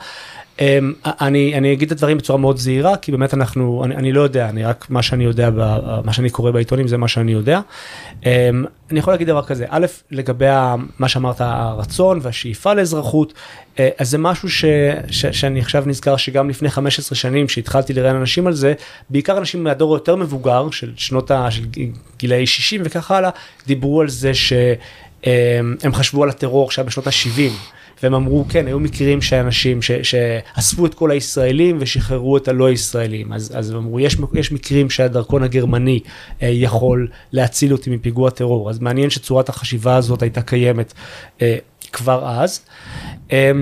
[0.61, 4.21] אמ, אני, אני אגיד את הדברים בצורה מאוד זהירה, כי באמת אנחנו, אני, אני לא
[4.21, 5.51] יודע, אני רק, מה שאני יודע,
[6.05, 7.61] מה שאני קורא בעיתונים זה מה שאני יודע.
[8.27, 10.47] אמ, אני יכול להגיד דבר כזה, א', לגבי
[10.99, 13.35] מה שאמרת, הרצון והשאיפה לאזרחות,
[13.79, 14.65] אה, אז זה משהו ש,
[15.11, 18.75] ש, שאני עכשיו נזכר שגם לפני 15 שנים שהתחלתי לראיין אנשים על זה,
[19.11, 21.51] בעיקר אנשים מהדור היותר מבוגר, של שנות ה...
[21.51, 21.63] של
[22.19, 23.31] גילאי 60 וכך הלאה,
[23.67, 27.81] דיברו על זה שהם חשבו על הטרור שהיה בשנות ה-70.
[28.03, 33.33] והם אמרו כן היו מקרים שאנשים ש, שאספו את כל הישראלים ושחררו את הלא ישראלים
[33.33, 36.01] אז, אז הם אמרו יש, יש מקרים שהדרכון הגרמני
[36.43, 40.93] אה, יכול להציל אותי מפיגוע טרור אז מעניין שצורת החשיבה הזאת הייתה קיימת
[41.43, 41.57] אה,
[41.93, 42.61] כבר אז.
[43.33, 43.53] אה,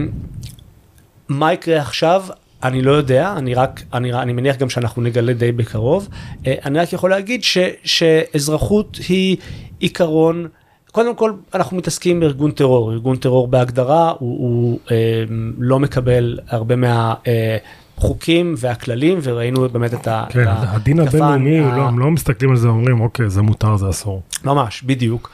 [1.29, 2.25] מה יקרה עכשיו
[2.63, 6.09] אני לא יודע, אני רק, אני, אני מניח גם שאנחנו נגלה די בקרוב.
[6.47, 9.37] אה, אני רק יכול להגיד ש, שאזרחות היא
[9.79, 10.47] עיקרון
[10.93, 15.25] קודם כל אנחנו מתעסקים בארגון טרור, ארגון טרור בהגדרה הוא, הוא אה,
[15.59, 20.25] לא מקבל הרבה מהחוקים אה, והכללים וראינו באמת את ה...
[20.29, 21.77] כן, את הדין הבינלאומי, ה...
[21.77, 24.23] לא, הם לא מסתכלים על זה אומרים אוקיי זה מותר זה אסור.
[24.45, 25.31] ממש, בדיוק.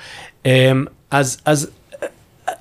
[0.47, 0.73] אה,
[1.11, 1.71] אז, אז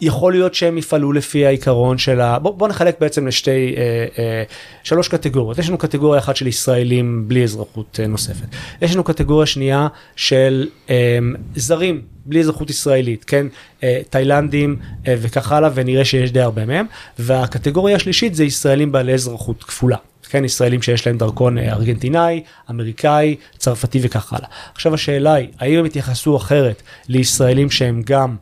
[0.02, 2.40] יכול להיות שהם יפעלו לפי העיקרון של ה...
[2.40, 4.44] בוא, בוא נחלק בעצם לשתי, אה, אה,
[4.84, 5.58] שלוש קטגוריות.
[5.60, 8.48] יש לנו קטגוריה אחת של ישראלים בלי אזרחות אה, נוספת.
[8.82, 11.20] יש לנו קטגוריה שנייה של אה,
[11.56, 13.48] זרים בלי אזרחות ישראלית, כן,
[13.84, 14.76] אה, תאילנדים
[15.08, 16.86] אה, וכך הלאה, ונראה שיש די הרבה מהם.
[17.20, 19.98] והקטגוריה השלישית זה ישראלים בעלי אזרחות כפולה.
[20.34, 24.48] כן, ישראלים שיש להם דרכון אה, ארגנטינאי, אמריקאי, צרפתי וכך הלאה.
[24.74, 28.36] עכשיו השאלה היא, האם הם יתייחסו אחרת לישראלים שהם גם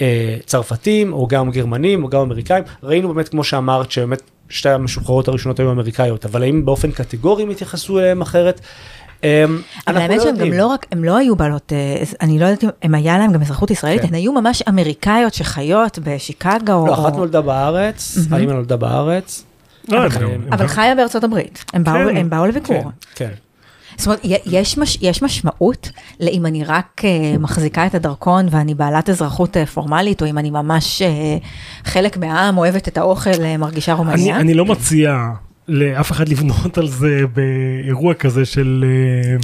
[0.00, 2.64] אה, צרפתים, או גם גרמנים, או גם אמריקאים?
[2.82, 7.50] ראינו באמת, כמו שאמרת, שבאמת שתי המשוחררות הראשונות היו אמריקאיות, אבל האם באופן קטגורי הם
[7.50, 8.60] יתייחסו אליהם אחרת?
[9.24, 9.44] אה,
[9.88, 10.52] אבל האמת שהם גם.
[10.52, 13.42] לא רק, הם לא היו בעלות, אה, אני לא יודעת אם הם היה להם גם
[13.42, 14.08] אזרחות ישראלית, כן.
[14.08, 16.86] הן היו ממש אמריקאיות שחיות בשיקגו.
[16.86, 19.44] לא, אחת נולדה בארץ, האמא נולדה בארץ.
[19.88, 20.06] לא,
[20.52, 21.92] אבל- חיה בארצות הברית, הם באו-
[22.42, 22.82] כן, לביקור.
[22.82, 23.30] כן, כן.
[23.96, 29.10] זאת אומרת, יש, מש, יש משמעות לאם אני רק uh, מחזיקה את הדרכון ואני בעלת
[29.10, 31.44] אזרחות uh, פורמלית, או אם אני ממש uh,
[31.88, 34.36] חלק מהעם, אוהבת את האוכל, uh, מרגישה אני, רומניה?
[34.36, 35.16] אני לא מציע
[35.68, 39.36] לאף אחד לבנות על זה באירוע כזה של אה,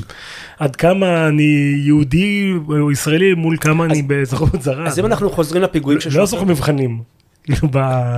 [0.59, 4.87] עד כמה אני יהודי או ישראלי מול כמה אני באזרחות זרה.
[4.87, 7.03] אז אם אנחנו חוזרים לפיגועים של לא לך מבחנים.
[7.45, 7.69] כאילו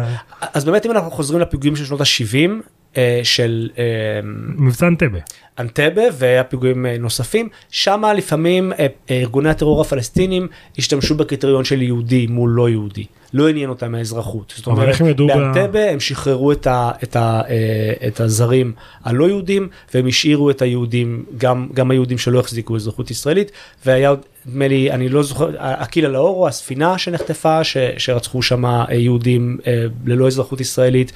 [0.55, 2.51] אז באמת אם אנחנו חוזרים לפיגועים של שנות ה-70
[3.23, 3.85] של אה,
[4.57, 5.19] במבצע אנטבה.
[5.59, 12.51] אנטבה והפיגועים אה, נוספים, שמה לפעמים אה, ארגוני הטרור הפלסטינים השתמשו בקריטריון של יהודי מול
[12.51, 13.05] לא יהודי.
[13.33, 14.53] לא עניין אותם האזרחות.
[14.57, 17.43] זאת אומרת, באנטבה הם שחררו את, ה, את, ה,
[18.07, 18.73] את הזרים
[19.05, 23.53] הלא יהודים והם השאירו את היהודים, גם, גם היהודים שלא החזיקו אזרחות ישראלית,
[23.87, 24.15] והיה
[24.47, 29.59] נדמה לי, אני לא זוכר, אקילה לאורו, הספינה שנחטפה, ש, שרצחו שם יהודים
[30.07, 31.13] ללא אזרחות ישראלית,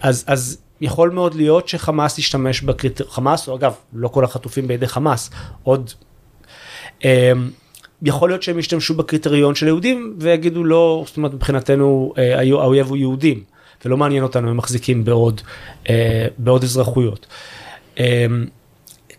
[0.00, 4.86] אז, אז יכול מאוד להיות שחמאס ישתמש בקריטריון, חמאס, או אגב, לא כל החטופים בידי
[4.86, 5.30] חמאס,
[5.62, 5.90] עוד
[7.04, 7.32] אה,
[8.02, 12.96] יכול להיות שהם ישתמשו בקריטריון של יהודים ויגידו לא, זאת אומרת מבחינתנו אה, האויב הוא
[12.96, 13.42] יהודים
[13.84, 15.40] ולא מעניין אותנו הם מחזיקים בעוד,
[15.88, 17.26] אה, בעוד אזרחויות.
[17.98, 18.26] אה,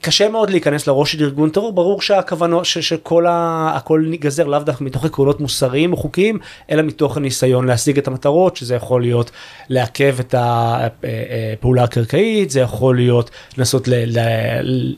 [0.05, 3.71] קשה מאוד להיכנס לראש של ארגון טרור, ברור שהכוונות, ש- שכל ה...
[3.75, 6.39] הכל ייגזר לאו דווקא מתוך עקרונות מוסריים או חוקיים,
[6.71, 9.31] אלא מתוך הניסיון להשיג את המטרות, שזה יכול להיות
[9.69, 13.87] לעכב את הפעולה הקרקעית, זה יכול להיות לנסות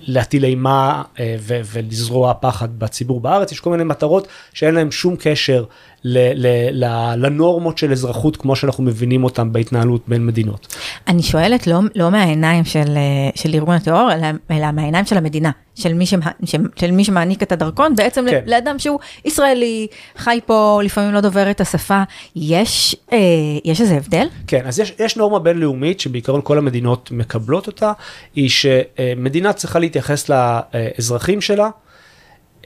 [0.07, 5.63] להטיל אימה אה, ולזרוע פחד בציבור בארץ, יש כל מיני מטרות שאין להם שום קשר
[6.03, 10.75] ל- ל- ל- לנורמות של אזרחות כמו שאנחנו מבינים אותם בהתנהלות בין מדינות.
[11.07, 15.51] אני שואלת לא, לא מהעיניים של, אה, של ארגון הטרור, אלא, אלא מהעיניים של המדינה,
[15.75, 16.31] של מי, שמה,
[16.75, 18.43] של, מי שמעניק את הדרכון, בעצם כן.
[18.45, 19.87] לאדם שהוא ישראלי,
[20.17, 22.03] חי פה, לפעמים לא דובר את השפה.
[22.35, 23.17] יש, אה,
[23.65, 24.27] יש איזה הבדל?
[24.47, 27.91] כן, אז יש, יש נורמה בינלאומית שבעיקרון כל המדינות מקבלות אותה,
[28.35, 31.69] היא שמדינה צריכה להתייחס לאזרחים שלה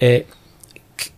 [0.01, 0.17] אה,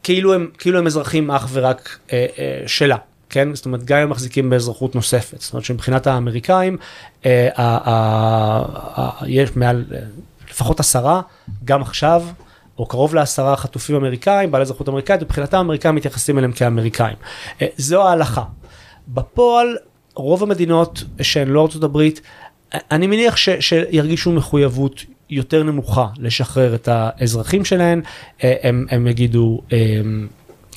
[0.03, 2.97] כאילו הם, כאילו הם אזרחים אך ורק אה, אה, שלה.
[3.29, 6.77] כן, זאת אומרת גם הם מחזיקים באזרחות נוספת, זאת אומרת שמבחינת האמריקאים
[7.25, 9.99] אה, ה- ה- ה- יש מעל אה,
[10.49, 11.21] לפחות עשרה,
[11.65, 12.23] גם עכשיו,
[12.77, 17.15] או קרוב לעשרה חטופים אמריקאים, בעלי אזרחות אמריקאית, מבחינתם האמריקאים מתייחסים אליהם כאמריקאים.
[17.61, 18.43] אה, זו ההלכה.
[19.07, 19.77] בפועל,
[20.15, 22.21] רוב המדינות שהן לא ארצות הברית,
[22.73, 28.01] אה, אני מניח ש, שירגישו מחויבות יותר נמוכה לשחרר את האזרחים שלהן,
[28.43, 29.77] אה, הם, הם יגידו, אה,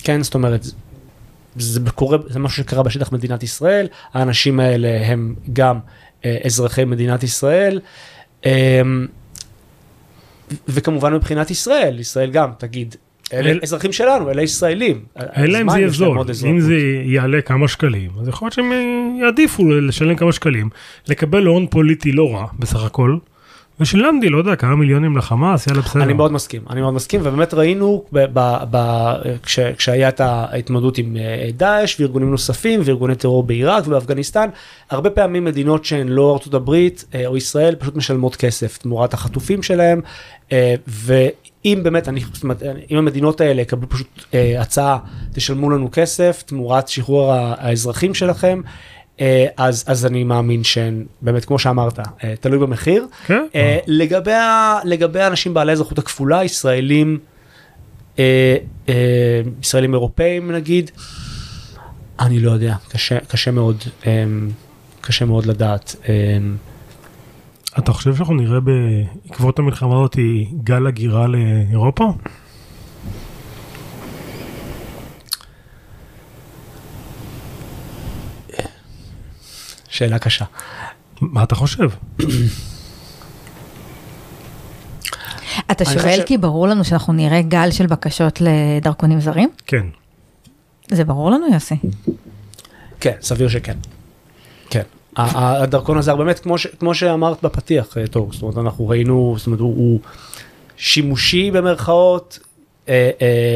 [0.04, 0.66] כן, זאת אומרת,
[1.56, 5.78] זה קורה, זה משהו שקרה בשטח מדינת ישראל, האנשים האלה הם גם
[6.24, 7.80] אה, אזרחי מדינת ישראל.
[10.68, 12.94] וכמובן מבחינת ישראל, ישראל גם תגיד,
[13.32, 15.04] אלה אל- אזרחים שלנו, אלה ישראלים.
[15.36, 16.60] אלא אם זה יהיה זול, אם?
[16.60, 18.72] זה יעלה כמה שקלים, אז יכול להיות שהם
[19.20, 20.68] יעדיפו לשלם כמה שקלים,
[21.08, 23.16] לקבל הון פוליטי לא רע בסך הכל,
[23.80, 26.02] ושילמתי, לא יודע, כמה מיליונים לחמאס, יאללה בסדר.
[26.02, 28.78] אני מאוד מסכים, אני מאוד מסכים, ובאמת ראינו ב, ב, ב,
[29.42, 34.48] כש, כשהיה את ההתמודדות עם אה, דאעש וארגונים נוספים וארגוני טרור בעיראק ובאפגניסטן,
[34.90, 39.62] הרבה פעמים מדינות שהן לא ארצות הברית אה, או ישראל פשוט משלמות כסף תמורת החטופים
[39.62, 40.00] שלהם,
[40.52, 44.24] אה, ואם באמת, אני, זאת אומרת, אם המדינות האלה יקבלו פשוט
[44.58, 44.98] הצעה,
[45.32, 48.60] תשלמו לנו כסף תמורת שחרור האזרחים שלכם.
[49.20, 53.46] אה, אז אז אני מאמין שהן באמת כמו שאמרת אה, תלוי במחיר כן.
[53.54, 54.32] אה, לגבי,
[54.84, 57.18] לגבי האנשים בעלי האזרחות הכפולה, ישראלים,
[59.62, 60.90] ישראלים אירופאים נגיד,
[62.20, 63.76] אני לא יודע, קשה, קשה מאוד,
[65.00, 65.96] קשה מאוד לדעת.
[67.78, 70.16] אתה חושב שאנחנו נראה בעקבות המלחמה הזאת
[70.64, 72.12] גל הגירה לאירופה?
[79.96, 80.44] שאלה קשה.
[81.20, 81.88] מה אתה חושב?
[85.70, 89.48] אתה שואל כי ברור לנו שאנחנו נראה גל של בקשות לדרכונים זרים?
[89.66, 89.86] כן.
[90.88, 91.74] זה ברור לנו, יוסי.
[93.00, 93.76] כן, סביר שכן.
[94.70, 94.82] כן.
[95.16, 99.46] הדרכון הזר באמת כמו, ש, כמו שאמרת בפתיח אה, טוב זאת אומרת אנחנו ראינו זאת
[99.46, 100.00] אומרת הוא, הוא
[100.76, 102.45] שימושי במרכאות אה, אה,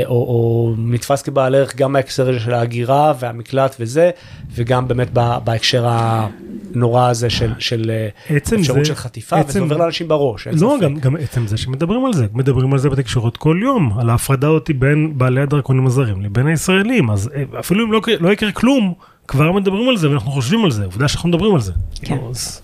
[0.06, 4.10] או, או נתפס כבעל ערך גם בהקשר של ההגירה והמקלט וזה,
[4.54, 5.08] וגם באמת
[5.44, 7.90] בהקשר הנורא הזה של, של
[8.30, 10.76] אה, אפשרות זה- של חטיפה, עצם- וזה עובר לאנשים בראש, לא.
[10.80, 14.46] גם, גם עצם זה שמדברים על זה, מדברים על זה בתקשורת כל יום, על ההפרדה
[14.48, 18.94] אותי בין בעלי הדרכונים הזרים לבין הישראלים, אז אה, אפילו אם לא, לא יקרה כלום,
[19.28, 21.72] כבר מדברים על זה ואנחנו חושבים על זה, עובדה שאנחנו מדברים על זה.
[21.72, 22.06] כן.
[22.06, 22.60] כאילו, אז-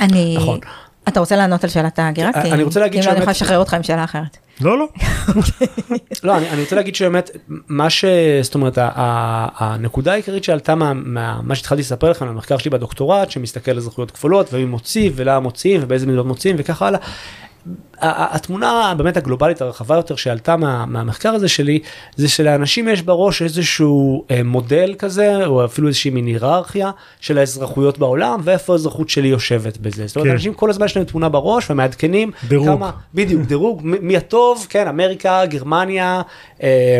[0.00, 0.34] אני...
[0.36, 0.58] נכון.
[1.08, 2.30] אתה רוצה לענות על שאלת ההגירה?
[2.34, 4.36] אני רוצה להגיד אם לא, אני שבאמת- יכולה לשחרר אותך עם שאלה אחרת.
[4.60, 4.88] לא, לא,
[6.24, 7.30] לא, אני, אני רוצה להגיד שבאמת,
[7.68, 8.04] מה ש...
[8.42, 12.70] זאת אומרת, ה- ה- הנקודה העיקרית שעלתה מה, מה, מה שהתחלתי לספר לכם, המחקר שלי
[12.70, 17.00] בדוקטורט, שמסתכל על זכויות כפולות, ומי מוציא, ולמה מוציאים, ובאיזה מדינות מוציאים, וככה הלאה.
[18.00, 21.78] התמונה באמת הגלובלית הרחבה יותר שעלתה מה, מהמחקר הזה שלי,
[22.16, 26.90] זה שלאנשים יש בראש איזשהו אה, מודל כזה, או אפילו איזושהי מין היררכיה
[27.20, 30.06] של האזרחויות בעולם, ואיפה האזרחות שלי יושבת בזה.
[30.06, 30.32] זאת אומרת, כן.
[30.32, 32.68] אנשים כל הזמן יש להם תמונה בראש ומעדכנים דירוג.
[32.68, 36.22] כמה, בדיוק, דירוג, מי הטוב, כן, אמריקה, גרמניה,
[36.62, 36.98] אה,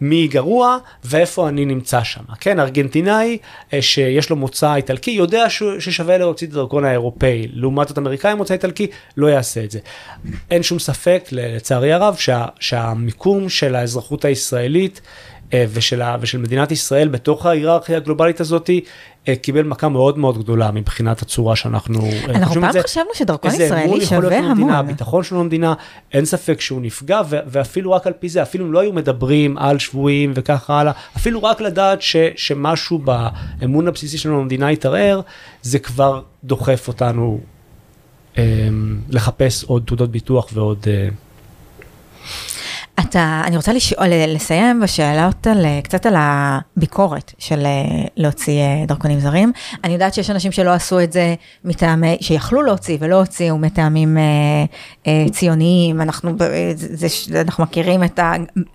[0.00, 2.22] מי גרוע, ואיפה אני נמצא שם.
[2.40, 3.38] כן, ארגנטינאי
[3.74, 8.34] אה, שיש לו מוצא איטלקי, יודע ש- ששווה להוציא את הדרכון האירופאי, לעומת זאת אמריקאי
[8.34, 8.86] מוצא איטלקי,
[9.16, 9.78] לא יעשה את זה.
[10.50, 15.00] אין שום ספק, לצערי הרב, שה, שהמיקום של האזרחות הישראלית
[15.54, 18.70] אה, ושל, ושל מדינת ישראל בתוך ההיררכיה הגלובלית הזאת
[19.28, 22.82] אה, קיבל מכה מאוד מאוד גדולה מבחינת הצורה שאנחנו אה, אנחנו פעם.
[22.82, 24.70] חשבנו שדרכון ישראלי שווה המון.
[24.70, 25.74] הביטחון שלנו במדינה,
[26.12, 29.58] אין ספק שהוא נפגע, ו- ואפילו רק על פי זה, אפילו אם לא היו מדברים
[29.58, 35.20] על שבויים וככה הלאה, אפילו רק לדעת ש- שמשהו באמון הבסיסי שלנו במדינה התערער,
[35.62, 37.40] זה כבר דוחף אותנו
[39.10, 40.86] לחפש עוד תעודות ביטוח ועוד...
[43.00, 48.84] אה, אתה, אני רוצה לשאול, לסיים בשאלות על, קצת על הביקורת של אה, להוציא אה,
[48.86, 49.52] דרכונים זרים.
[49.84, 51.34] אני יודעת שיש אנשים שלא עשו את זה
[51.64, 54.22] מטעמי, שיכלו להוציא ולא הוציאו מטעמים אה,
[55.06, 56.00] אה, ציוניים.
[56.00, 58.20] אנחנו, אה, זה, זה, אנחנו מכירים את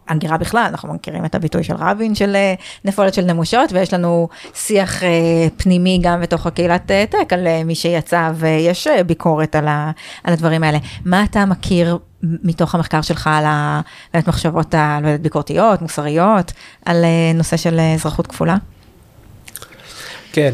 [0.08, 2.54] ההגירה בכלל, אנחנו מכירים את הביטוי של רבין של אה,
[2.86, 7.64] נפולת של נמושות, ויש לנו שיח אה, פנימי גם בתוך הקהילת אה, טק על אה,
[7.64, 9.92] מי שיצא, ויש אה, ביקורת על, ה,
[10.24, 10.78] על הדברים האלה.
[11.06, 11.98] מה אתה מכיר
[12.44, 13.82] מתוך המחקר שלך על ה-
[14.14, 16.52] באמת מחשבות ה- לא מוסריות,
[16.86, 18.56] על אה, נושא של אה, אזרחות כפולה?
[20.34, 20.54] כן.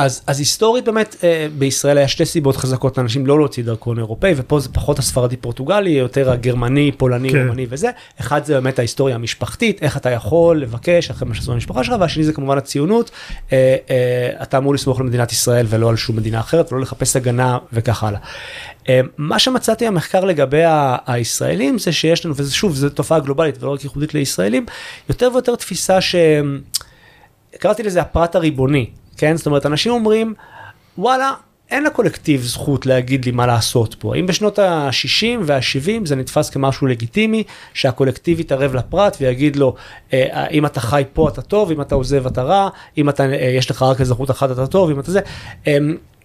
[0.00, 4.32] אז, אז היסטורית באמת אה, בישראל היה שתי סיבות חזקות לאנשים לא להוציא דרכון אירופאי
[4.36, 7.46] ופה זה פחות הספרדי פורטוגלי יותר הגרמני פולני כן.
[7.46, 7.90] רומני וזה
[8.20, 12.24] אחד זה באמת ההיסטוריה המשפחתית איך אתה יכול לבקש אחרי מה שעשו במשפחה שלך והשני
[12.24, 13.10] זה כמובן הציונות
[13.52, 17.16] אה, אה, אתה אמור לסמוך על מדינת ישראל ולא על שום מדינה אחרת ולא לחפש
[17.16, 18.20] הגנה וכך הלאה.
[18.88, 23.62] אה, מה שמצאתי במחקר לגבי ה- הישראלים זה שיש לנו וזה שוב זו תופעה גלובלית
[23.62, 24.66] ולא רק ייחודית לישראלים
[25.08, 26.14] יותר ויותר תפיסה ש...
[27.58, 28.90] קראתי לזה הפרט הריבוני,
[29.20, 29.36] כן?
[29.36, 30.34] זאת אומרת, אנשים אומרים,
[30.98, 31.32] וואלה,
[31.70, 34.16] אין לקולקטיב זכות להגיד לי מה לעשות פה.
[34.16, 37.42] אם בשנות ה-60 וה-70 זה נתפס כמשהו לגיטימי,
[37.74, 39.74] שהקולקטיב יתערב לפרט ויגיד לו,
[40.12, 42.68] אה, אם אתה חי פה אתה טוב, אם אתה עוזב אתה רע,
[42.98, 45.20] אם אתה, אה, יש לך רק אזרחות אחת אתה טוב, אם אתה זה.
[45.66, 45.78] אה,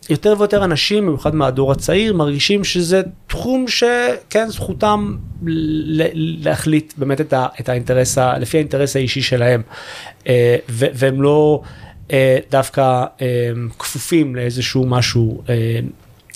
[0.09, 5.15] יותר ויותר אנשים, במיוחד מהדור הצעיר, מרגישים שזה תחום שכן, זכותם
[6.43, 9.61] להחליט באמת את, ה, את האינטרס, ה- לפי האינטרס האישי שלהם.
[10.27, 11.84] אה, והם לא אה,
[12.51, 12.81] דווקא
[13.21, 13.27] אה,
[13.79, 15.79] כפופים לאיזשהו משהו אה,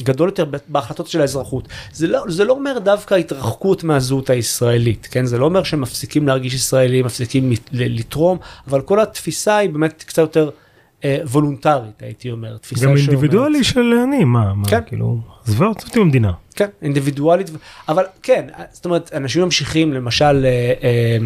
[0.01, 1.67] גדול יותר בהחלטות של האזרחות.
[1.93, 5.25] זה לא, זה לא אומר דווקא התרחקות מהזהות הישראלית, כן?
[5.25, 10.17] זה לא אומר שהם מפסיקים להרגיש ישראלים, מפסיקים לתרום, אבל כל התפיסה היא באמת קצת
[10.17, 10.49] יותר
[11.05, 12.57] אה, וולונטרית, הייתי אומר.
[12.57, 14.79] תפיסה גם שאומרת- אינדיבידואלי של אני, מה, מה, כן.
[14.87, 15.17] כאילו,
[15.47, 16.31] עזבה אותי במדינה.
[16.55, 17.49] כן, אינדיבידואלית,
[17.89, 21.17] אבל כן, זאת אומרת, אנשים ממשיכים, למשל, אה, אה,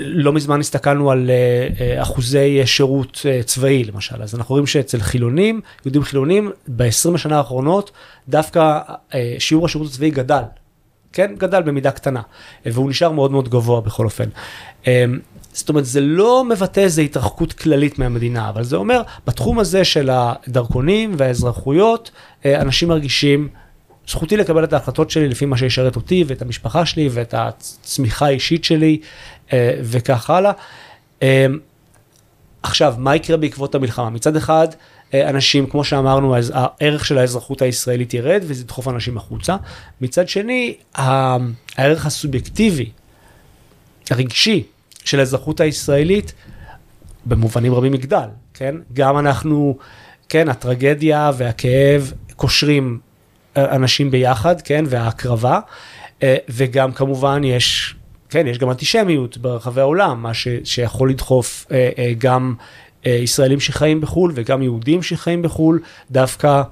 [0.00, 5.00] לא מזמן הסתכלנו על אה, אה, אחוזי אה, שירות צבאי למשל, אז אנחנו רואים שאצל
[5.00, 7.90] חילונים, יהודים חילונים, ב-20 השנה האחרונות,
[8.28, 8.78] דווקא
[9.38, 10.42] שיעור השירות הצבאי גדל.
[11.12, 12.22] כן, גדל במידה קטנה,
[12.66, 14.28] והוא נשאר מאוד מאוד גבוה בכל אופן.
[15.52, 20.10] זאת אומרת, זה לא מבטא איזו התרחקות כללית מהמדינה, אבל זה אומר, בתחום הזה של
[20.12, 22.10] הדרכונים והאזרחויות,
[22.44, 23.48] אנשים מרגישים,
[24.08, 28.64] זכותי לקבל את ההחלטות שלי לפי מה שישרת אותי ואת המשפחה שלי ואת הצמיחה האישית
[28.64, 29.00] שלי
[29.82, 30.52] וכך הלאה.
[31.22, 31.46] אה,
[32.62, 34.10] עכשיו, מה יקרה בעקבות המלחמה?
[34.10, 34.68] מצד אחד,
[35.14, 39.56] אה, אנשים, כמו שאמרנו, אז הערך של האזרחות הישראלית ירד וזה ידחוף אנשים החוצה.
[40.00, 42.90] מצד שני, הערך הסובייקטיבי,
[44.10, 44.64] הרגשי,
[45.04, 46.32] של האזרחות הישראלית,
[47.26, 48.74] במובנים רבים יגדל, כן?
[48.92, 49.78] גם אנחנו,
[50.28, 52.98] כן, הטרגדיה והכאב קושרים
[53.56, 55.60] אה, אנשים ביחד, כן, וההקרבה,
[56.22, 57.94] אה, וגם כמובן יש,
[58.30, 62.54] כן, יש גם אנטישמיות ברחבי העולם, מה ש, שיכול לדחוף אה, אה, גם
[63.06, 66.62] אה, ישראלים שחיים בחו"ל וגם יהודים שחיים בחו"ל, דווקא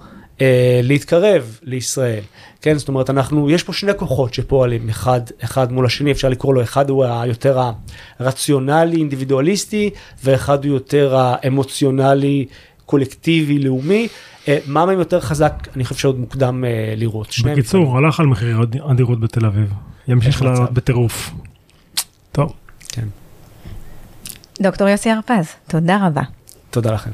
[0.41, 2.23] אה, להתקרב לישראל.
[2.63, 6.55] כן, זאת אומרת, אנחנו, יש פה שני כוחות שפועלים אחד, אחד מול השני, אפשר לקרוא
[6.55, 7.61] לו, אחד הוא היותר
[8.19, 9.91] הרציונלי, אינדיבידואליסטי,
[10.25, 12.47] ואחד הוא יותר האמוציונלי,
[12.87, 14.09] קולקטיבי, לאומי.
[14.49, 17.35] אה, מה מהם יותר חזק, אני חושב שעוד מוקדם אה, לראות.
[17.45, 19.73] בקיצור, הלך על מחירי הד- הדירות בתל אביב.
[20.09, 20.43] ימשיך.
[20.43, 21.31] לעלות בטירוף.
[22.97, 23.07] כן,
[24.63, 26.23] דוקטור יוסי הרפז, תודה רבה.
[26.71, 27.11] תודה לכם.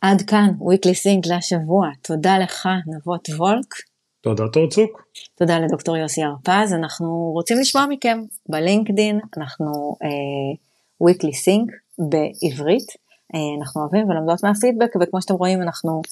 [0.00, 1.88] עד כאן, weekly sync להשבוע.
[2.02, 3.74] תודה לך, נבות וולק.
[4.20, 5.02] תודה תורצוק.
[5.38, 6.72] תודה לדוקטור יוסי הרפז.
[6.72, 12.86] אנחנו רוצים לשמוע מכם בלינקדין, אנחנו אה, weekly sync בעברית.
[13.34, 16.02] אה, אנחנו אוהבים ולומדות מהפידבק, וכמו שאתם רואים, אנחנו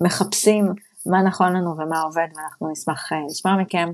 [0.00, 0.64] מחפשים
[1.06, 3.92] מה נכון לנו ומה עובד, ואנחנו נשמח אה, לשמוע מכם.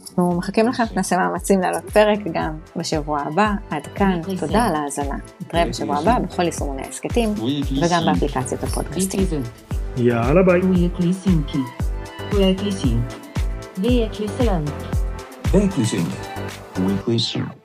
[0.00, 3.52] אנחנו מחכים לכם, נעשה מאמצים לעלות פרק גם בשבוע הבא.
[3.70, 5.16] עד כאן, תודה על ההאזנה.
[5.40, 7.34] נתראה בשבוע הבא בכל יישומוני ההסכתים,
[7.82, 9.42] וגם באפליקציות הפודקאסטים.
[9.96, 10.60] יאללה ביי.
[10.60, 11.56] Weekly Sync.
[12.32, 13.14] Weekly Sync.
[13.82, 14.70] Weekly Sync.
[15.52, 16.12] Weekly Sync.
[16.76, 17.57] Weekly Sync.